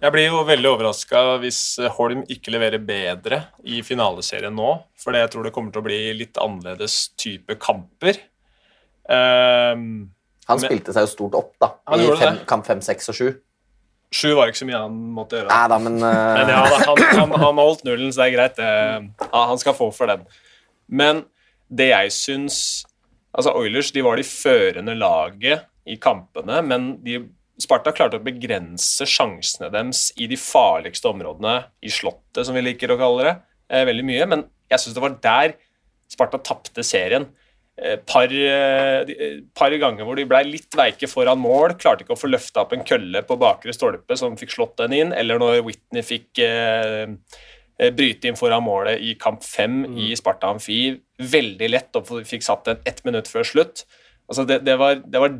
[0.05, 1.61] Jeg blir jo veldig overraska hvis
[1.97, 4.75] Holm ikke leverer bedre i finaleserien nå.
[5.01, 8.21] For jeg tror det kommer til å bli litt annerledes type kamper.
[9.09, 10.13] Um,
[10.49, 13.29] han spilte seg jo stort opp da, i fem, kamp fem, seks og sju.
[14.15, 15.51] Sju var ikke så mye han måtte gjøre.
[15.51, 16.19] Nei da, men, uh...
[16.39, 18.61] men ja, han, han, han, holdt nullen, så det er greit.
[18.61, 20.27] Det, han skal få for den.
[20.87, 21.25] Men
[21.73, 22.59] det jeg syns
[23.35, 27.19] Altså Oilers de var de førende laget i kampene, men de,
[27.61, 32.91] Sparta klarte å begrense sjansene deres i de farligste områdene i Slottet, som vi liker
[32.91, 33.35] å kalle det,
[33.71, 34.27] eh, veldig mye.
[34.27, 35.55] Men jeg syns det var der
[36.11, 37.29] Sparta tapte serien.
[37.79, 42.21] Eh, par, eh, par, ganger hvor de ble litt veike foran mål, klarte ikke å
[42.21, 45.65] få løfta opp en kølle på bakre stolpe som fikk slått den inn, eller når
[45.67, 49.99] Whitney fikk eh, Eh, bryte inn foran målet i kamp fem mm.
[50.07, 50.79] i Sparta Amfi
[51.19, 53.85] veldig lett og fikk satt den ett minutt før slutt.
[54.29, 55.35] Altså det, det, var, det, var,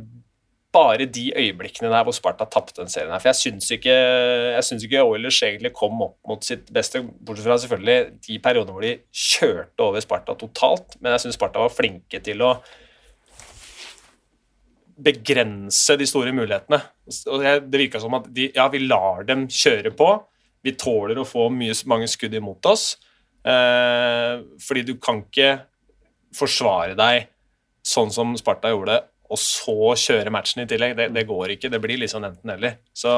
[0.75, 3.11] bare de øyeblikkene der hvor Sparta tapte den serien.
[3.13, 7.47] her, for Jeg syns ikke, jeg ikke Oilers egentlig kom opp mot sitt beste, bortsett
[7.47, 11.71] fra selvfølgelig de periodene hvor de kjørte over Sparta totalt, men jeg syns Sparta var
[11.71, 12.57] flinke til å
[15.05, 16.79] begrense de store mulighetene.
[17.31, 20.11] Og Det virka som at de, ja, vi lar dem kjøre på
[20.65, 22.95] vi tåler å få mye, mange skudd imot oss.
[23.45, 25.51] Eh, fordi du kan ikke
[26.35, 27.27] forsvare deg
[27.85, 28.97] sånn som Sparta gjorde,
[29.29, 30.95] og så kjøre matchen i tillegg.
[30.97, 31.69] Det, det går ikke.
[31.73, 32.79] Det blir liksom enten-eller.
[32.93, 33.13] Så,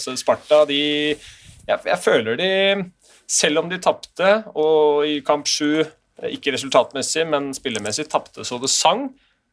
[0.00, 2.52] så, Sparta, de jeg, jeg, føler de
[3.30, 5.80] Selv om de tapte, og i kamp sju,
[6.28, 9.06] ikke resultatmessig, men spillemessig, tapte så det sang,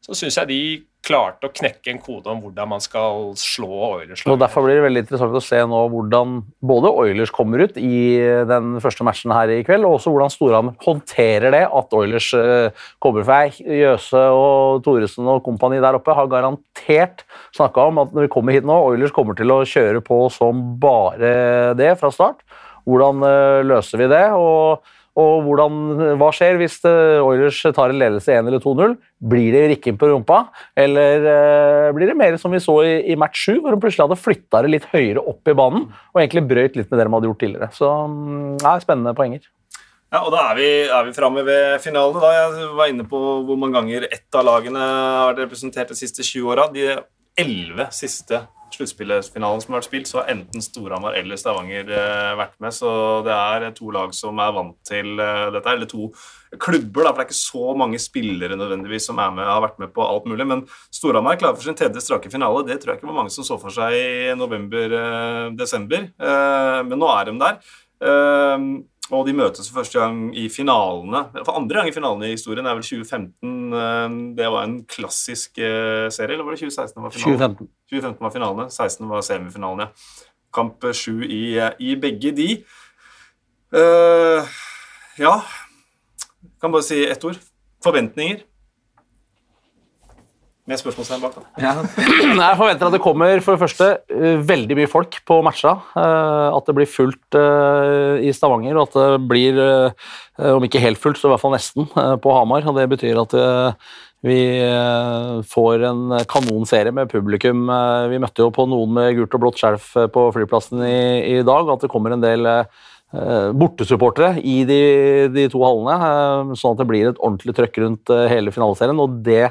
[0.04, 0.62] så syns jeg de
[1.04, 4.22] klarte å knekke en kode om hvordan man skal slå Oilers.
[4.28, 8.20] Og Derfor blir det veldig interessant å se nå hvordan både Oilers kommer ut i
[8.48, 12.86] den første matchen her i kveld, og også hvordan Storhamar håndterer det at Oilers eh,
[13.02, 17.24] kommer For Jøse og Thoresen og kompani der oppe har garantert
[17.56, 20.62] snakka om at når vi kommer hit nå, Oilers kommer til å kjøre på som
[20.80, 22.44] bare det fra start.
[22.88, 24.26] Hvordan eh, løser vi det?
[24.36, 24.84] og
[25.18, 25.78] og hvordan,
[26.20, 28.94] hva skjer hvis eh, Oilers tar en ledelse 1 eller 2-0?
[29.32, 30.44] Blir det rikken på rumpa,
[30.78, 34.06] eller uh, blir det mer som vi så i, i match 7, hvor de plutselig
[34.06, 37.14] hadde flytta det litt høyere opp i banen og egentlig brøyt litt med det de
[37.16, 37.70] hadde gjort tidligere?
[37.76, 39.42] Så det ja, spennende poenger.
[40.10, 42.22] Ja, og Da er vi, er vi framme ved finalene.
[42.22, 42.30] da.
[42.34, 46.26] Jeg var inne på hvor mange ganger ett av lagene har vært representert de siste
[46.26, 46.70] 20 åra.
[47.38, 52.56] Elleve siste sluttspillfinalen som har vært spilt, så har enten Storhamar eller Stavanger eh, vært
[52.62, 52.74] med.
[52.74, 52.90] Så
[53.26, 56.10] det er to lag som er vant til eh, dette, eller to
[56.60, 59.82] klubber, da, for det er ikke så mange spillere nødvendigvis som er med, har vært
[59.82, 60.46] med på alt mulig.
[60.52, 60.64] Men
[60.94, 62.64] Storhamar er klar for sin tredje strake finale.
[62.68, 67.12] Det tror jeg ikke var mange som så for seg i november-desember, eh, men nå
[67.16, 67.60] er de der.
[69.10, 71.24] Og de møtes for første gang i finalene.
[71.42, 73.54] For andre gang i finalene i historien er vel 2015.
[73.74, 77.38] Eh, det var en klassisk eh, serie, eller var det 2016 var finalen?
[77.40, 77.70] 2015.
[77.90, 80.28] 2015 var finalene, 16 var semifinalen, ja.
[80.54, 81.42] Kamp sju i,
[81.78, 82.48] i, begge de.
[83.70, 84.42] Uh,
[85.14, 85.36] ja
[86.58, 87.38] Kan bare si ett ord.
[87.84, 88.42] Forventninger.
[90.70, 91.38] Med spørsmålstegn bak.
[91.58, 91.72] Ja.
[92.46, 95.72] Jeg forventer at det kommer for det første eh, veldig mye folk på matcha.
[95.98, 99.58] Eh, at det blir fullt eh, i Stavanger, og at det blir,
[100.52, 102.68] om ikke helt fullt, så i hvert fall nesten, på Hamar.
[102.70, 103.34] og Det betyr at
[104.22, 104.36] vi
[105.48, 107.64] får en kanonserie med publikum.
[108.12, 111.74] Vi møtte jo på noen med gult og blått skjerf på flyplassen i dag, og
[111.74, 112.46] at det kommer en del
[113.10, 114.80] bortesupportere i de,
[115.34, 119.02] de, to hallene, sånn at det blir et ordentlig trøkk rundt hele finaleserien.
[119.02, 119.48] og det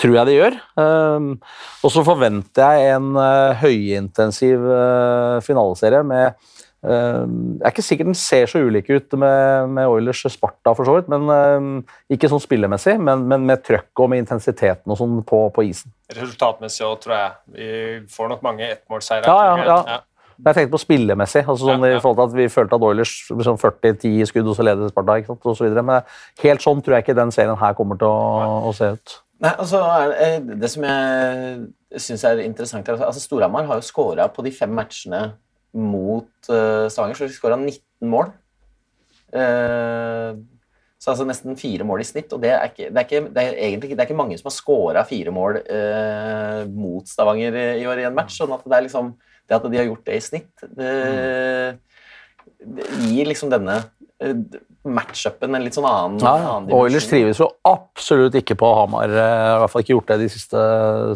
[0.00, 0.58] tror jeg det gjør.
[0.82, 1.30] Ehm,
[1.84, 6.32] og så forventer jeg en uh, høyintensiv uh, finaleserie med
[6.84, 10.88] ehm, Jeg er ikke sikkert den ser så ulik ut med, med Oilers Sparta, for
[10.88, 11.12] så vidt.
[11.12, 11.76] men ehm,
[12.12, 15.94] Ikke sånn spillemessig, men, men med trøkk og med intensiteten og sånn på, på, isen.
[16.14, 17.38] Resultatmessig òg, tror jeg.
[17.54, 17.70] Vi
[18.16, 19.30] får nok mange ettmålsseire.
[19.30, 20.02] Ja, ja, ja.
[20.34, 21.44] Jeg tenkte på spillemessig.
[21.46, 24.66] altså sånn i forhold til at Vi følte at Oilers liksom 40-10 skudd, og så
[24.66, 25.18] leder Sparta.
[25.20, 25.84] ikke sant, og så videre.
[25.86, 26.02] Men
[26.42, 29.20] helt sånn tror jeg ikke den serien her kommer til å, å se ut.
[29.44, 29.80] Nei, altså,
[30.56, 34.72] Det som jeg syns er interessant er, altså Storhamar har jo skåra på de fem
[34.72, 35.34] matchene
[35.74, 38.30] mot uh, Stavanger, så de skåra 19 mål.
[39.34, 40.38] Uh,
[41.02, 42.32] så altså nesten fire mål i snitt.
[42.32, 44.48] Og det er, ikke, det er, ikke, det er egentlig det er ikke mange som
[44.48, 48.38] har scora fire mål uh, mot Stavanger i år i en match.
[48.38, 49.12] sånn at det er liksom
[49.44, 50.92] det at de har gjort det i snitt, det,
[52.64, 53.82] det gir liksom denne
[54.84, 56.80] matchupen en litt sånn annen, ja, annen dimensjon.
[56.84, 59.08] Oilers trives jo absolutt ikke på Hamar.
[59.12, 60.64] Eh, I hvert fall ikke gjort det de siste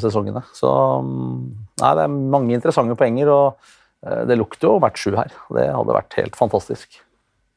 [0.05, 0.45] sesongene.
[0.57, 0.71] Så
[1.05, 1.35] mm,
[1.83, 3.69] nei, det er mange interessante poenger, og
[4.07, 5.37] eh, det lukter jo hvert sju her.
[5.55, 7.03] Det hadde vært helt fantastisk.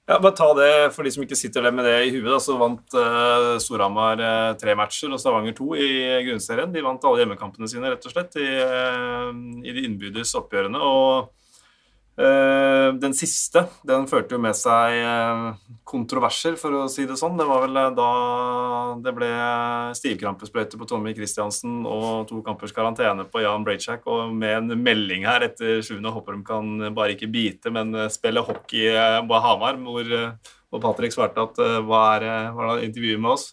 [0.09, 2.57] Ja, bare ta det For de som ikke sitter med det i huet, da, så
[2.59, 5.91] vant uh, Storhamar uh, tre matcher og Stavanger to i
[6.25, 6.73] grunnserien.
[6.73, 9.29] De vant alle hjemmekampene sine rett og slett i, uh,
[9.61, 10.81] i de innbyrdes oppgjørene.
[10.81, 11.40] og Eh,
[12.15, 15.43] den siste den førte jo med seg eh,
[15.87, 17.37] kontroverser, for å si det sånn.
[17.39, 18.09] Det var vel eh, da
[19.01, 19.29] det ble
[19.97, 25.25] stivkrampesprøyte på Tommy Christiansen og to kampers karantene på Jan Brajcak, og med en melding
[25.29, 28.91] her etter sjuende håper de kan bare ikke bite, men spille hockey
[29.27, 30.11] på Hamar, hvor,
[30.69, 33.51] hvor Patrick svarte at hva er, hva er intervjuet med oss?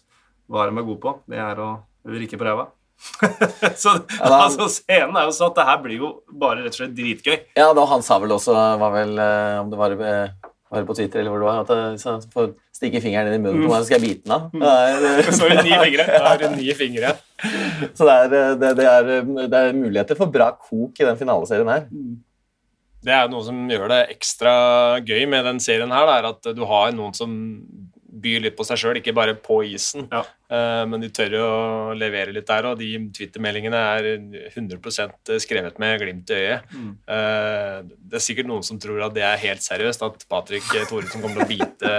[0.49, 1.15] Hva er de er gode på?
[1.29, 1.71] Det er å
[2.09, 2.69] vrikke på ræva.
[3.81, 6.75] så ja, da, altså, Scenen er jo sånn at det her blir jo bare rett
[6.75, 7.35] og slett dritgøy.
[7.59, 10.95] Ja, da han sa vel også, var vel, eh, om det var, eh, var på
[10.97, 13.71] Twitter eller hvor det var, at jeg så får stikke fingeren inn i munnen på
[13.71, 14.47] meg, så skal jeg bite den av.
[14.53, 15.31] Mm.
[15.35, 16.07] Så har du ni fingre.
[16.13, 17.13] Da har du ni fingre.
[17.95, 21.71] så det er, det, det, er, det er, muligheter for bra kok i den finaleserien
[21.71, 21.85] her.
[21.91, 22.17] Mm.
[22.99, 24.53] Det er noe som gjør det ekstra
[25.07, 27.31] gøy med den serien her, er at du har noen som
[28.21, 30.07] byr litt på seg sjøl, ikke bare på isen.
[30.11, 30.21] Ja.
[30.49, 31.49] Uh, men de tør å
[31.97, 34.07] levere litt der, og de Twitter-meldingene er
[34.49, 36.73] 100% skrevet med glimt i øyet.
[36.73, 36.91] Mm.
[37.09, 41.23] Uh, det er sikkert noen som tror at det er helt seriøst, at Patrick Thoresen
[41.23, 41.93] kommer til å bite,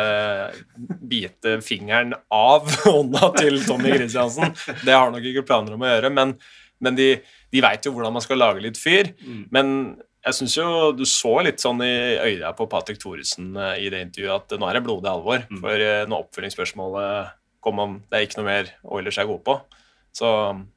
[1.14, 4.54] bite fingeren av hånda til Tommy Christiansen.
[4.84, 6.36] Det har han nok ikke planer om å gjøre, men,
[6.82, 7.12] men de,
[7.50, 9.12] de veit jo hvordan man skal lage litt fyr.
[9.24, 9.42] Mm.
[9.54, 9.74] Men
[10.20, 14.02] jeg syns jo du så litt sånn i øya på Patrick Thoresen eh, i det
[14.04, 15.46] intervjuet at nå er det blodig alvor.
[15.48, 15.60] Mm.
[15.62, 19.56] For eh, når oppfølgingsspørsmålet kom om det er ikke noe mer Oilers er gode på,
[20.16, 20.28] så,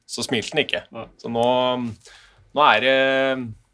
[0.08, 0.82] så smilte han ikke.
[0.88, 1.04] Ja.
[1.20, 1.44] Så nå,
[2.56, 2.96] nå, er det,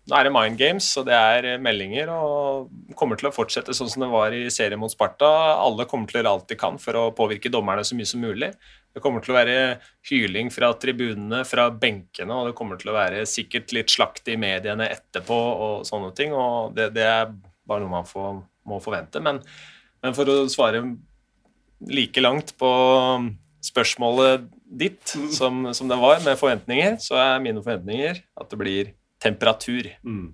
[0.08, 3.90] nå er det mind games, og det er meldinger, og kommer til å fortsette sånn
[3.92, 5.28] som det var i serien mot Sparta.
[5.60, 8.22] Alle kommer til å gjøre alt de kan for å påvirke dommerne så mye som
[8.24, 8.50] mulig.
[8.90, 9.58] Det kommer til å være
[10.10, 14.38] hyling fra tribunene, fra benkene, og det kommer til å være sikkert litt slakt i
[14.40, 16.34] mediene etterpå og sånne ting.
[16.34, 17.30] og Det, det er
[17.70, 19.22] bare noe man får, må forvente.
[19.22, 19.38] Men,
[20.02, 20.82] men, for å svare
[21.86, 22.70] like langt på
[23.62, 25.28] spørsmålet ditt mm.
[25.36, 28.90] som, som, det var, med forventninger, så er mine forventninger at det blir
[29.22, 29.90] temperatur.
[30.04, 30.28] Mm.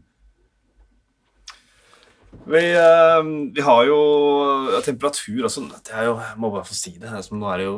[2.46, 3.22] Vi, uh,
[3.54, 4.00] vi, har jo
[4.84, 7.10] temperatur altså, det er jo, Jeg må bare få si det.
[7.32, 7.76] Nå er det jo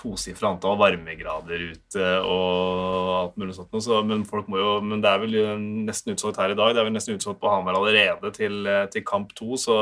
[0.00, 3.74] tosifra antall varmegrader ute og alt mulig sånt.
[3.84, 5.34] Så, men, jo, men det er vel
[5.86, 6.72] nesten utsolgt her i dag.
[6.72, 9.58] Det er vel nesten utsolgt på Hamar allerede til, til, kamp to.
[9.60, 9.76] Så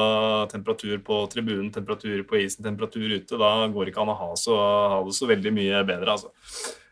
[0.52, 4.32] temperatur på tribunen, temperatur på isen, temperatur ute, da går det ikke an å ha,
[4.40, 4.58] så,
[4.94, 6.34] ha det så veldig mye bedre, altså.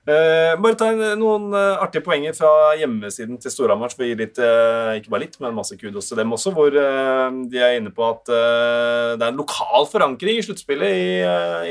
[0.06, 3.90] Eh, bare ta noen uh, artige poenger fra hjemmesiden til Storhamar.
[3.90, 6.52] Så ikke bare litt, men masse kudos til dem også.
[6.54, 11.10] Hvor de er inne på at det er en lokal forankring i sluttspillet i,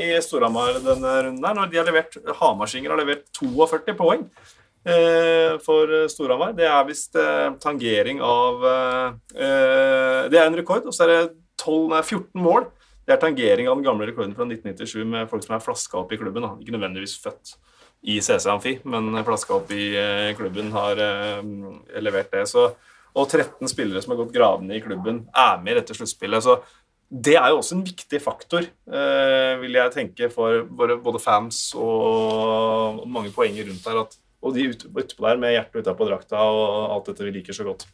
[0.04, 1.46] i Storhamar denne runden.
[1.48, 4.28] her, når de har levert, Hamarsinger har levert 42 poeng
[5.64, 6.52] for Storhamar.
[6.58, 7.16] Det er visst
[7.62, 8.60] tangering av
[9.32, 11.22] Det er en rekord, og så er det
[11.64, 12.68] 12, nei, 14 mål.
[13.06, 16.12] Det er tangering av den gamle rekorden fra 1997 med folk som er flaska opp
[16.12, 16.44] i klubben.
[16.44, 16.52] Da.
[16.60, 17.56] Ikke nødvendigvis født
[18.06, 21.40] i CC Amfi, men flaska opp i eh, klubben har uh,
[21.98, 22.44] levert det.
[22.46, 22.68] Så,
[23.16, 26.46] og 13 spillere som har gått gravende i klubben, er med i dette sluttspillet.
[26.46, 26.60] Så
[27.10, 33.02] det er jo også en viktig faktor, uh, vil jeg tenke, for både fans og,
[33.10, 34.02] mange poenger rundt her.
[34.06, 37.56] At, og de utpå ut der med hjertet utapå drakta og alt dette vi liker
[37.56, 37.88] så godt.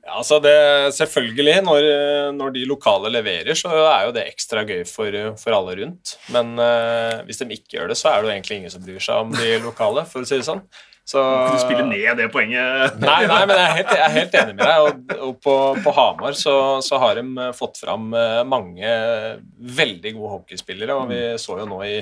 [0.00, 0.56] Ja, altså det,
[0.96, 1.86] selvfølgelig, når,
[2.32, 6.14] når, de lokale leverer, så er jo det ekstra gøy for, for alle rundt.
[6.32, 9.04] Men uh, hvis de ikke gjør det, så er det jo egentlig ingen som bryr
[9.04, 10.64] seg om de lokale, for å si det sånn.
[11.10, 12.98] Så, du spille ned det poenget?
[13.02, 14.82] Nei, nei men jeg er helt, jeg er helt enig med deg.
[14.84, 16.54] Og, og på, på, Hamar så,
[16.86, 18.92] så, har de fått fram eh, mange
[19.80, 21.96] veldig gode hockeyspillere, og vi så jo nå i,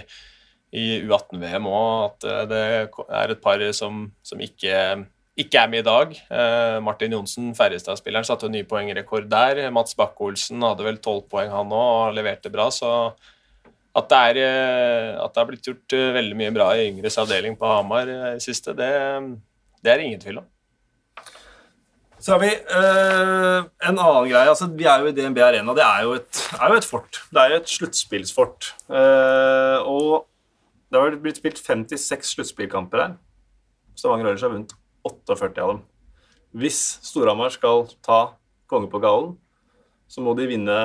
[0.77, 2.65] i U18-VM òg at eh, det
[3.07, 4.75] er et par som, som ikke
[5.38, 6.14] ikke er med i dag.
[6.33, 9.61] Uh, Martin Johnsen, Ferjestad-spilleren, satte ny poengrekord der.
[9.74, 12.66] Mats Bakke-Olsen hadde vel tolv poeng, han òg, og leverte bra.
[12.74, 12.90] Så
[13.98, 17.18] at det, er, uh, at det er, blitt gjort uh, veldig mye bra i yngres
[17.22, 18.90] avdeling på Hamar i siste, det,
[19.85, 20.48] det er ingen tvil om.
[22.18, 24.48] Så har vi en annen greie.
[24.51, 25.70] altså Vi er jo i DNB Arena.
[25.70, 27.20] Det er jo et, er jo et fort.
[27.31, 28.72] Det er jo et sluttspillsfort.
[29.87, 30.27] og
[30.90, 33.14] det har blitt spilt 56 sluttspillkamper her.
[33.94, 34.74] Stavanger Oilers har vunnet
[35.07, 35.83] 48 av dem.
[36.59, 38.35] Hvis Storhamar skal ta
[38.71, 39.37] konge på gallen,
[40.09, 40.79] så må de vinne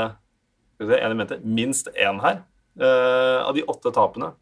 [0.80, 2.44] mente, minst én her.
[2.74, 4.34] Uh, av de åtte tapene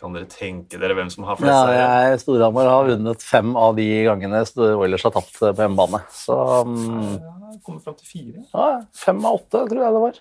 [0.00, 1.76] kan dere tenke dere hvem som har flest seire?
[1.78, 6.02] Ja, Storhamar har vunnet fem av de gangene Oilers har tapt på hjemmebane.
[6.12, 6.36] Så
[6.68, 8.44] um, ja, Kommer fram til fire?
[8.52, 10.20] Ja, fem av åtte, tror jeg det var.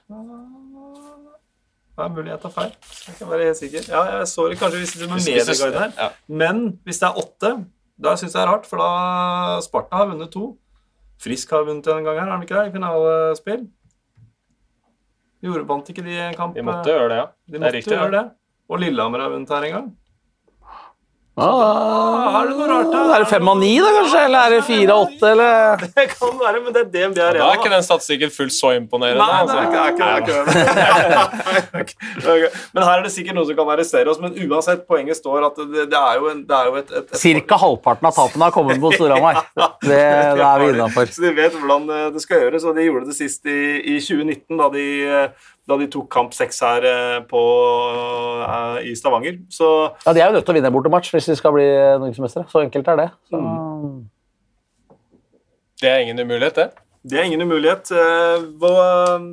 [1.95, 2.71] Det er mulig jeg tar feil.
[3.08, 3.89] Jeg kan være helt sikker.
[3.91, 5.93] Ja, jeg så det kanskje hvis det er medieguide her.
[5.99, 6.08] Ja.
[6.43, 7.51] Men hvis det er åtte,
[8.01, 10.49] da syns jeg det er rart, for da Sparta har vunnet to.
[11.21, 12.69] Frisk har vunnet en gang her, har de ikke det?
[12.69, 13.67] I finalespill.
[15.45, 16.55] Gjorde, vant ikke de en kamp?
[16.58, 17.27] De måtte gjøre det, ja.
[17.51, 18.25] De måtte riktig, gjøre det.
[18.71, 19.89] Og Lillehammer har vunnet her en gang.
[21.36, 23.00] Ah, er det noe rart da?
[23.12, 24.19] Er det fem av ni, da, kanskje?
[24.24, 25.32] Eller er det fire av åtte?
[25.34, 25.82] Eller?
[25.98, 27.41] Det kan være, men det er DNB Arena.
[27.41, 29.19] Ja, da er ikke den statistikken fullt så imponerende.
[29.19, 29.56] Nei, altså.
[29.58, 31.91] det er ikke, det er ikke,
[32.24, 32.54] det.
[32.78, 34.21] men her er det sikkert noe som kan arrestere oss.
[34.24, 37.12] Men uansett, poenget står at det, det er jo, en, det er jo et, et,
[37.12, 39.41] et Cirka halvparten av tapene har kommet på Storhamar.
[39.86, 41.10] Det, det er vi innafor.
[41.13, 43.60] Så de vet hvordan eh, det skal gjøres, og de gjorde det sist i,
[43.93, 47.41] i 2019, da de eh, da de tok kamp seks her eh, på,
[48.45, 49.39] uh, i Stavanger.
[49.49, 49.69] Så
[50.06, 51.65] Ja, de er jo nødt til å vinne bortematch hvis de skal bli
[52.01, 52.45] norgesmestere.
[52.51, 53.08] Så enkelt er det.
[53.32, 53.41] Så...
[53.41, 54.04] Mm.
[55.82, 56.67] Det er ingen umulighet, det.
[57.06, 57.91] Det er ingen umulighet.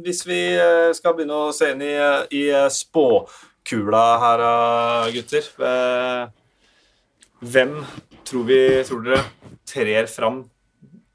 [0.04, 0.40] Hvis vi
[0.96, 1.94] skal begynne å se inn i,
[2.34, 2.42] i
[2.74, 4.42] spåkula her,
[5.14, 5.46] gutter
[7.42, 7.78] Hvem
[8.28, 9.22] tror, vi, tror dere
[9.68, 10.42] trer fram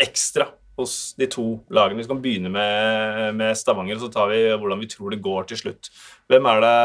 [0.02, 2.02] ekstra hos de to lagene.
[2.02, 5.50] Vi kan begynne med, med Stavanger, og så tar vi hvordan vi tror det går
[5.50, 5.90] til slutt.
[6.30, 6.76] Hvem er det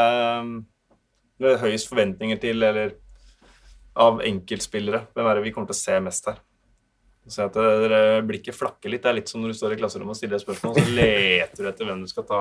[1.42, 2.96] med høyest forventninger til, eller
[3.98, 5.07] av enkeltspillere?
[5.12, 6.40] Hvem er det vi kommer til å se mest her?
[7.31, 9.05] Så at dere Blikket flakker litt.
[9.05, 11.61] Det er litt som når du står i klasserommet og stiller et spørsmål, så leter
[11.61, 12.40] du etter hvem du skal ta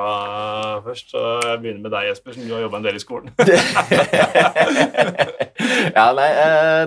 [0.88, 1.14] først.
[1.14, 3.30] Så jeg begynner med deg, Jesper, som du har jobba en del i skolen.
[5.98, 6.86] ja, nei uh,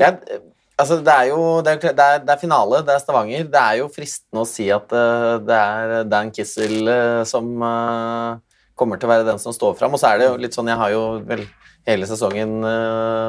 [0.00, 0.40] jeg,
[0.76, 3.46] Altså, det er jo det er, det, er, det er, finale, det er Stavanger.
[3.48, 8.36] Det er jo fristende å si at uh, det er Dan Kissel uh, som uh,
[8.76, 9.96] kommer til å være den som står fram.
[9.96, 11.46] Og så er det jo litt sånn Jeg har jo vel
[11.86, 12.58] hele sesongen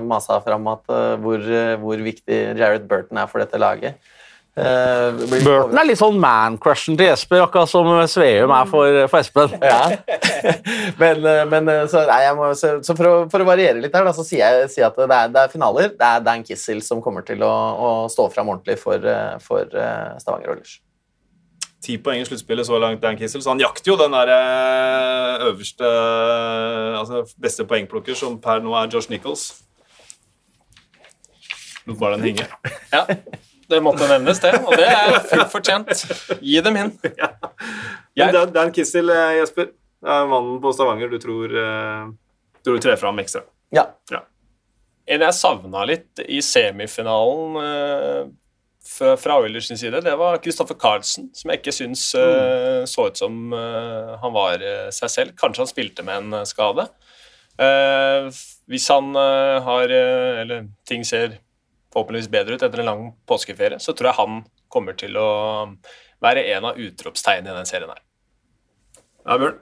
[0.09, 0.89] masa fram at
[1.21, 1.43] hvor,
[1.77, 4.01] hvor, viktig Jared Burton er for dette laget.
[4.57, 9.51] Uh, Burton er litt sånn man-crushen til Jesper, akkurat som Sveum er for, for Espen.
[9.61, 9.83] Ja.
[11.01, 13.93] men, eh, men eh, så, nei, må, så, så for, å, for, å, variere litt
[13.93, 15.91] her, da, så sier jeg, sier at det er, det er, finaler.
[15.99, 19.05] Det er Dan Kissel som kommer til å, å stå fram ordentlig for,
[19.45, 19.69] for
[20.23, 20.79] Stavanger Oilers.
[21.85, 24.31] Ti poeng i sluttspillet så langt, Dan Kissel, så han jakter jo den der
[25.51, 25.91] øverste
[26.97, 29.51] altså beste poengplukker, som per nå er Josh Nichols.
[31.85, 32.49] Lot bare den henge.
[32.89, 33.05] Ja.
[33.69, 34.53] Det måtte nevnes, det.
[34.63, 36.05] Og det er fullt fortjent.
[36.41, 36.95] Gi dem inn.
[38.17, 38.31] Ja.
[38.31, 39.67] Men Dan Kissel, eh, Jesper,
[40.01, 42.07] er mannen på Stavanger du tror, uh,
[42.65, 43.43] tror trer fram ekstra.
[43.69, 43.83] Ja.
[44.09, 44.23] ja.
[45.05, 48.23] En jeg savna litt i semifinalen uh,
[48.89, 53.21] fra Oilers sin side, det var Kristoffer Carlsen, som jeg ikke syns uh, så ut
[53.21, 54.65] som han var
[54.97, 55.37] seg selv.
[55.37, 56.87] Kanskje han spilte med en skade.
[57.57, 58.27] Eh,
[58.69, 61.39] hvis han eh, har eh, Eller ting ser
[61.93, 64.41] forhåpentligvis bedre ut etter en lang påskeferie, så tror jeg han
[64.73, 65.29] kommer til å
[66.23, 68.03] være en av utropstegnene i den serien her.
[69.27, 69.57] Ja, Bjørn?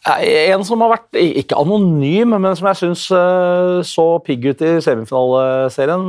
[0.00, 3.02] En som har vært ikke anonym, men som jeg syns
[3.90, 6.06] så pigg ut i semifinaleserien,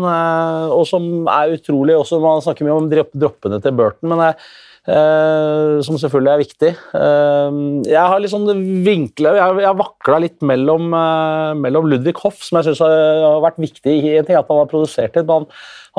[0.72, 4.38] og som er utrolig også Man snakker mye om droppene til Burton, men jeg
[4.82, 6.69] som selvfølgelig er viktig.
[6.89, 8.49] Uh, jeg har litt sånn
[8.82, 13.61] vinkla Jeg, jeg vakla litt mellom, uh, mellom Ludvig Hoff, som jeg syns har vært
[13.61, 15.29] viktig i en ting, at han har produsert litt.
[15.29, 15.45] Han,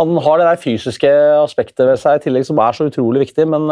[0.00, 3.46] han, har det der fysiske aspektet ved seg i tillegg som er så utrolig viktig.
[3.54, 3.70] Men,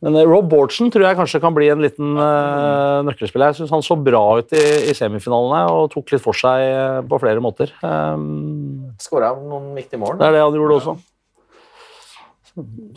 [0.00, 3.52] men Rob Bortson tror jeg kanskje kan bli en liten nøkkelspiller.
[3.52, 7.20] Jeg syns han så bra ut i, i, semifinalene og tok litt for seg på
[7.20, 7.76] flere måter.
[7.84, 10.16] Um, Skåra noen viktige mål.
[10.16, 11.00] Det er det han gjorde også.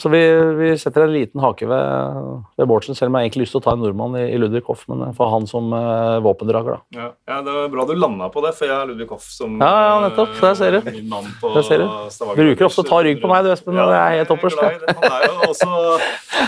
[0.01, 0.21] Så vi,
[0.57, 3.65] vi, setter en liten hake ved, ved Bårdsen, selv om jeg egentlig lyst til å
[3.65, 6.97] ta en nordmann i, i Ludvig Hoff, men for han som uh, våpendrager, da.
[6.97, 9.55] Ja, ja, det var bra du landa på det, for jeg er Ludvig Hoff som
[9.61, 10.35] Ja, ja nettopp.
[10.41, 10.91] Der ser du.
[11.43, 11.87] Der ser du.
[12.33, 14.63] Bruker ofte å ta rygg på meg, du Espen, men jeg er helt opperst.
[14.63, 15.71] Han er jo også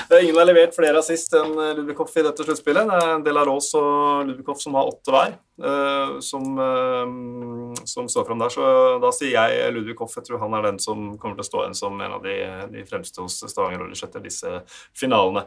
[0.09, 2.89] det er Ingen har levert flere assist enn Ludvig Hoff i dette sluttspillet.
[2.89, 5.35] Det er Delaros og Ludvig Hoff som har åtte hver.
[5.55, 8.51] Uh, som, uh, som, står fram der.
[8.51, 8.65] Så
[8.99, 10.17] da sier jeg Ludvig Hoff.
[10.19, 12.35] Jeg tror han er den som kommer til å stå igjen som en av de,
[12.73, 14.57] de fremste hos Stavanger Oilers etter disse
[14.97, 15.45] finalene.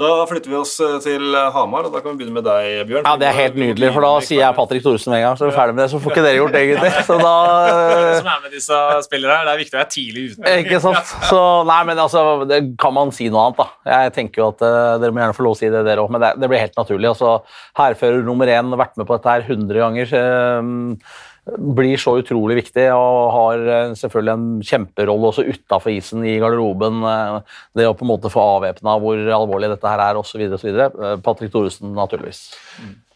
[0.00, 3.04] Da flytter vi oss eh, til Hamar, og da kan vi begynne med deg, Bjørn.
[3.04, 5.36] Ja, Det er helt nydelig, for da sier jeg Patrick Thoresen med en gang.
[5.36, 7.04] Så er vi ferdig med det, så får ikke dere gjort det, egentlig.
[7.04, 9.44] Så da Det er som er med disse spillere her.
[9.48, 10.54] Det er viktig å være tidlig ute.
[10.64, 11.14] Ikke sant.
[11.28, 13.96] Så nei, men altså, det kan man si noe annet, da.
[14.00, 16.14] Jeg tenker jo at uh, dere må gjerne få lov å si det, dere òg,
[16.14, 17.12] men det, det, blir helt naturlig.
[17.12, 17.34] Altså,
[17.80, 20.16] Hærfører nummer én, vært med på dette her 100 ganger.
[20.16, 21.28] Uh,
[21.58, 27.00] blir så utrolig viktig og har eh, selvfølgelig en kjemperolle også utafor isen i garderoben.
[27.06, 30.44] Eh, det å på en måte få avvæpna hvor alvorlig dette her er osv.
[30.44, 32.44] Eh, Patrick Thoresen, naturligvis.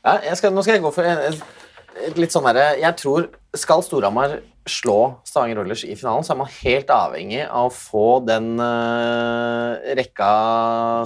[0.04, 1.40] Ja, skal, nå skal jeg gå for et,
[2.08, 4.38] et litt sånn herre Jeg tror skal Storhamar
[4.68, 4.98] slå
[5.28, 10.28] Stavanger Rollers i finalen, så er man helt avhengig av å få den uh, rekka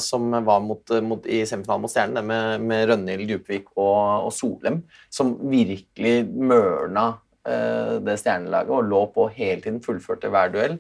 [0.02, 4.82] som var mot, mot, i semifinalen mot Stjernen, med, med Rønhild, Djupvik og, og, Solem,
[5.10, 10.78] som virkelig mørna uh, det stjernelaget og lå på hele tiden, fullførte hver duell.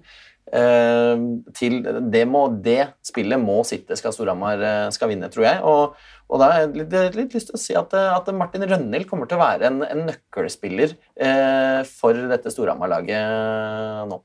[0.48, 4.62] Uh, til det, må, det spillet må sitte skal Storhamar
[4.94, 5.60] skal vinne, tror jeg.
[5.66, 9.08] og og da har jeg litt, litt, lyst til å si at, at Martin Rønhild
[9.08, 10.92] kommer til å være en, en nøkkelspiller
[11.24, 14.20] eh, for dette Storhamar-laget nå.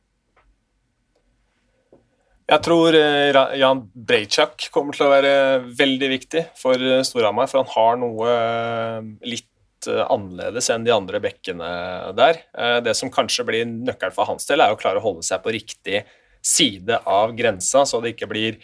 [2.51, 5.33] Jeg tror eh, Jan Breitsjak kommer til å være
[5.79, 9.39] veldig viktig for eh, Storhamar, for han har noe eh,
[9.87, 11.69] litt annerledes enn de andre bekkene
[12.17, 12.39] der.
[12.83, 15.53] Det som kanskje blir nøkkelen for hans del, er å klare å holde seg på
[15.55, 16.03] riktig
[16.43, 18.57] side av grensa, så det ikke blir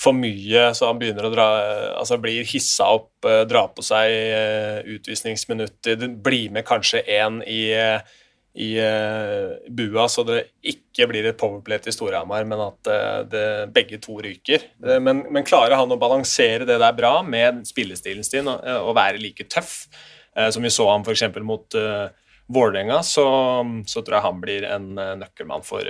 [0.00, 1.48] for mye, så han begynner å dra
[2.00, 7.62] Altså blir hissa opp, eh, dra på seg eh, utvisningsminutter, blir med kanskje én i,
[8.60, 8.70] i
[9.68, 10.40] bua, så det
[10.72, 12.90] ikke blir et powerplay til Storhamar, men at
[13.30, 13.44] det,
[13.76, 14.64] begge to ryker.
[14.80, 19.20] Men, men, klarer han å balansere det der bra med spillestilen sin og, og være
[19.20, 19.84] like tøff,
[20.54, 21.24] som vi så ham f.eks.
[21.42, 21.76] mot
[22.50, 23.24] Vålerenga, så,
[23.86, 25.86] så, tror jeg han blir en nøkkelmann for,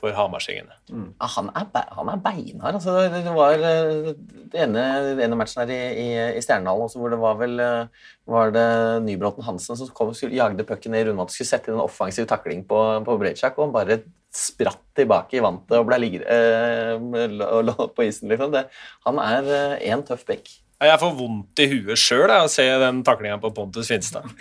[0.00, 0.76] for hamarsingene.
[0.90, 1.08] Mm.
[1.20, 2.78] Ah, han, er, han er beinhard.
[2.78, 4.12] Altså, det var eh,
[4.52, 4.84] det ene,
[5.18, 6.06] det ene matchen her i, i,
[6.38, 8.68] i Stjernedalen hvor det var vel eh, var det
[9.04, 11.84] Nybråten Hansen som kom, skulle, jagde pucken ned i rundvannet og skulle sette inn en
[11.84, 14.00] offensiv takling på, på Brejtsjak, og han bare
[14.34, 18.30] spratt tilbake i vantet og ble liggende eh, på isen.
[18.32, 18.54] Liksom.
[18.56, 18.66] Det,
[19.08, 20.52] han er én eh, tøff bekk.
[20.80, 24.28] Jeg får vondt i huet sjøl av å se den taklinga på Pontus Finstad.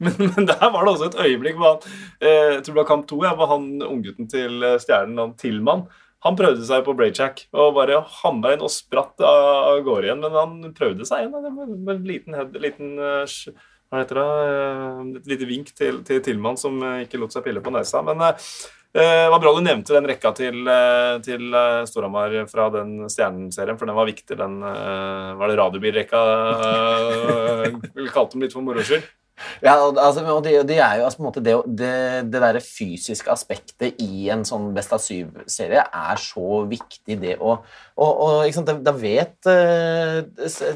[0.00, 2.86] Men, men, der var det også et øyeblikk hvor han, eh, jeg tror det var
[2.88, 5.82] kamp to, ja, hvor han unggutten til eh, Stjernen, han Tillmann,
[6.24, 10.24] han prøvde seg på Brayjack og bare hamra inn og spratt av gårde igjen.
[10.24, 13.36] Men han prøvde seg igjen med en liten, head, liten eh,
[13.92, 17.72] hva heter det, et lite vink til, til Tillmann som ikke lot seg pille på
[17.76, 18.00] nesa.
[18.06, 18.24] Men
[18.96, 20.66] det var bra du nevnte den rekka til,
[21.22, 21.54] til
[21.86, 24.34] Storhamar fra den Stjernen-serien, for den var viktig.
[24.40, 26.22] Den var det radiobilrekka
[27.94, 29.06] vi kalte dem litt for moro skyld.
[29.64, 31.92] Ja, altså, og det, det, er jo altså, på en måte det, det,
[32.32, 37.58] det der fysiske aspektet i en sånn Best av syv-serie er så viktig, det å
[38.00, 40.22] og, og da, da, vet uh,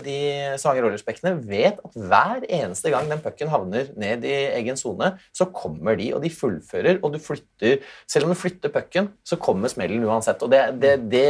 [0.05, 0.17] de
[0.61, 5.49] Sanger Rollerspekkene vet at hver eneste gang den pucken havner ned i egen sone, så
[5.55, 9.73] kommer de, og de fullfører, og du flytter Selv om du flytter pucken, så kommer
[9.73, 10.43] smellen uansett.
[10.45, 11.25] Og det, det,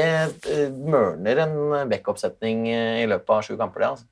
[0.49, 1.57] uh, mørner en
[1.91, 3.93] backoppsetning i løpet av sju kamper, det.
[3.95, 4.11] altså.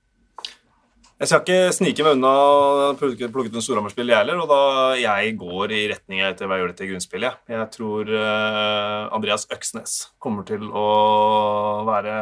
[1.23, 2.31] Jeg skal ikke snike meg unna
[2.99, 4.41] plukket, en Storhamar-spill, jeg heller.
[4.43, 4.63] Og da
[4.99, 7.37] jeg går i retning etter hva jeg gjør dette grunnspillet.
[7.53, 10.87] Jeg tror uh, Andreas Øksnes kommer til å
[11.87, 12.15] være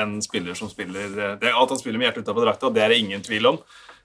[0.00, 3.02] en spiller som spiller det, At han spiller med hjertet utapå drakta, det er det
[3.02, 3.60] ingen tvil om.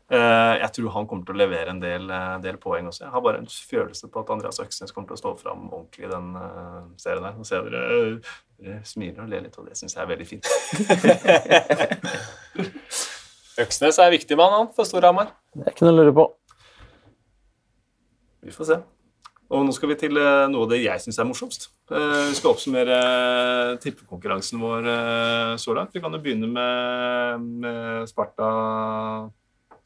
[0.09, 3.03] Eh, jeg tror han kommer til å levere en del, eh, del poeng også.
[3.05, 6.09] Jeg har bare en følelse på at Andreas Øksnes kommer til å stå fram ordentlig
[6.09, 6.33] i den
[6.97, 7.37] serien her.
[7.37, 8.17] Nå ser dere,
[8.57, 10.45] dere smiler og ler litt, og det syns jeg er veldig fint.
[13.59, 15.33] Øksnes er viktig mann han, for Storhamar.
[15.55, 16.25] Det er ikke noe å lure på.
[18.45, 18.77] Vi får se.
[19.49, 21.69] Og nå skal vi til eh, noe av det jeg syns er morsomst.
[21.89, 24.89] Eh, Vi skal oppsummere eh, tippekonkurransen vår
[25.59, 25.91] så langt.
[25.95, 28.49] Vi kan jo begynne med, med Sparta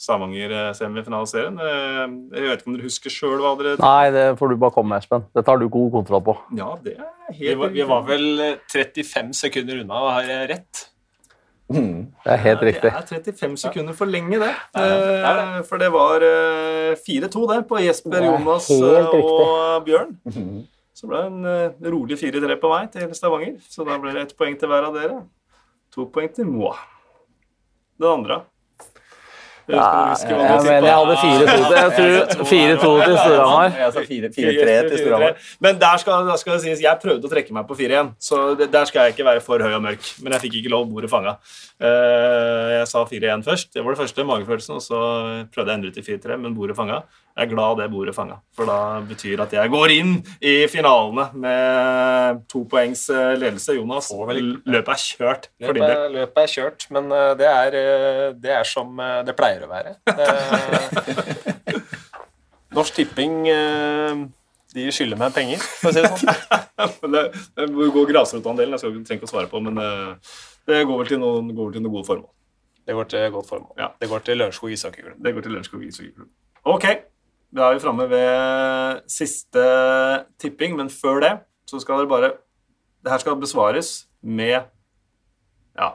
[0.04, 1.56] Stavanger-semifinaliserien.
[1.64, 4.92] Jeg vet ikke om dere husker sjøl hva dere Nei, det får du bare komme
[4.94, 5.24] med, Espen.
[5.36, 6.36] Dette har du god kontroll på.
[6.60, 10.24] Ja, det er Vi helt var, vi var vel eh, 35 sekunder unna å ha
[10.52, 10.90] rett.
[11.72, 12.92] Det er helt riktig.
[12.92, 14.52] Det er 35 sekunder for lenge, det.
[14.78, 20.18] Eh, For det var eh, 4-2 det på Jesper, er Jonas eh, og Bjørn.
[20.94, 23.56] Så ble det en eh, rolig 4-3 på vei til Stavanger.
[23.70, 25.22] Så da ble det ett poeng til hver av dere.
[25.96, 26.76] To poeng til Moa.
[28.00, 28.42] Den andre.
[29.70, 29.84] Ja,
[30.28, 31.44] jeg mener jeg hadde 4-2
[31.96, 33.70] til, jeg tror 4-2 til Storhamar.
[33.80, 35.38] Jeg sa 4-3 til Storhamar.
[35.64, 38.42] Men der skal, der skal det sies, jeg prøvde å trekke meg på 4-1, så
[38.60, 40.10] der skal jeg ikke være for høy og mørk.
[40.26, 41.38] Men jeg fikk ikke lov, bordet fanga.
[41.80, 43.72] Eh, jeg sa 4-1 først.
[43.74, 44.76] Det var det første, magefølelsen.
[44.82, 45.00] Og så
[45.56, 47.04] prøvde jeg å endre til 4-3, men bordet fanga.
[47.34, 51.24] Jeg er glad det bordet fanga, for da betyr at jeg går inn i finalene
[51.42, 53.74] med to poengs eh, ledelse.
[53.74, 56.14] Jonas, vel løpet er kjørt for din del.
[56.20, 59.96] løpet er kjørt, men eh, det er, eh, det er som det pleier å være.
[62.78, 63.50] Norsk Tipping
[64.74, 66.30] de skylder meg penger, for å si det sånn.
[67.04, 67.22] Men det,
[67.94, 68.74] går grasrotandelen.
[68.74, 69.76] Jeg skal ikke trenger ikke å svare på, men
[70.66, 72.32] det går vel til noen, går til noen gode formål.
[72.90, 73.74] Det går til godt formål.
[73.78, 73.88] Ja.
[74.02, 75.20] Det går til Lørenskog ishockeyklubb.
[75.22, 76.32] Det går til Lørenskog ishockeyklubb.
[76.74, 76.86] Ok,
[77.54, 79.64] da er jo framme ved siste
[80.42, 81.34] tipping, men før det
[81.70, 82.32] så skal dere bare
[83.04, 84.64] Det her skal besvares med
[85.76, 85.90] ja,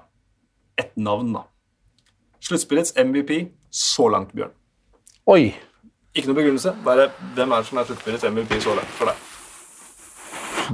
[0.76, 1.46] ett navn, da.
[2.44, 4.52] Sluttspillets MVP så langt, Bjørn.
[5.32, 5.54] Oi.
[6.12, 9.24] Ikke noe begrunnelse, bare hvem er det som er sluttspillets MVP så langt for deg?